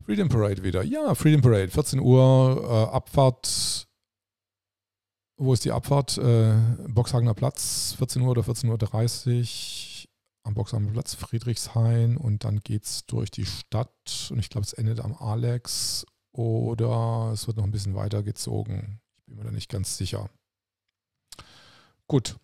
Freedom 0.06 0.30
Parade 0.30 0.64
wieder. 0.64 0.84
Ja, 0.84 1.14
Freedom 1.16 1.42
Parade, 1.42 1.70
14 1.70 2.00
Uhr, 2.00 2.64
äh, 2.64 2.96
Abfahrt. 2.96 3.88
Wo 5.38 5.54
ist 5.54 5.66
die 5.66 5.72
Abfahrt? 5.72 6.18
Äh, 6.18 6.56
Boxhagener 6.88 7.34
Platz, 7.34 7.96
14 7.98 8.22
Uhr 8.22 8.32
oder 8.32 8.42
14.30 8.42 8.68
Uhr 8.70 10.10
am 10.44 10.54
Boxhagener 10.54 10.92
Platz, 10.92 11.14
Friedrichshain 11.16 12.18
und 12.18 12.44
dann 12.44 12.60
geht 12.60 12.86
es 12.86 13.06
durch 13.06 13.30
die 13.30 13.46
Stadt 13.46 14.30
und 14.32 14.40
ich 14.40 14.50
glaube, 14.50 14.66
es 14.66 14.74
endet 14.74 15.00
am 15.00 15.14
Alex 15.14 16.06
oder 16.34 17.32
es 17.34 17.48
wird 17.48 17.58
noch 17.58 17.64
ein 17.64 17.72
bisschen 17.72 17.96
weiter 17.96 18.24
gezogen. 18.24 19.00
Ich 19.18 19.26
bin 19.26 19.38
mir 19.38 19.44
da 19.44 19.52
nicht 19.52 19.70
ganz 19.70 19.98
sicher. 19.98 20.30
Gut, 22.08 22.38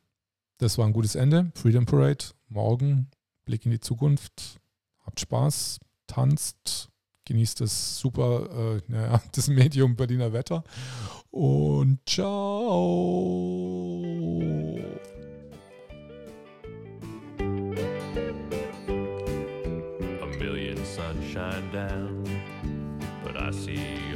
das 0.60 0.78
war 0.78 0.86
ein 0.86 0.93
gutes 0.93 1.15
Ende. 1.15 1.52
Freedom 1.56 1.86
Parade, 1.86 2.26
morgen, 2.47 3.10
Blick 3.45 3.65
in 3.65 3.71
die 3.71 3.80
Zukunft. 3.80 4.60
Habt 5.06 5.19
Spaß, 5.19 5.80
tanzt, 6.08 6.89
genießt 7.26 7.62
das 7.62 8.00
super, 8.00 8.78
äh, 8.78 8.82
naja, 8.88 9.21
das 9.34 9.47
Medium 9.50 9.95
Berliner 9.95 10.34
Wetter 10.34 10.63
und 11.32 12.00
ciao. 12.08 12.63
A 20.21 20.26
million 20.39 20.78
sunshine 20.95 21.69
down, 21.71 22.07
see. 23.67 24.07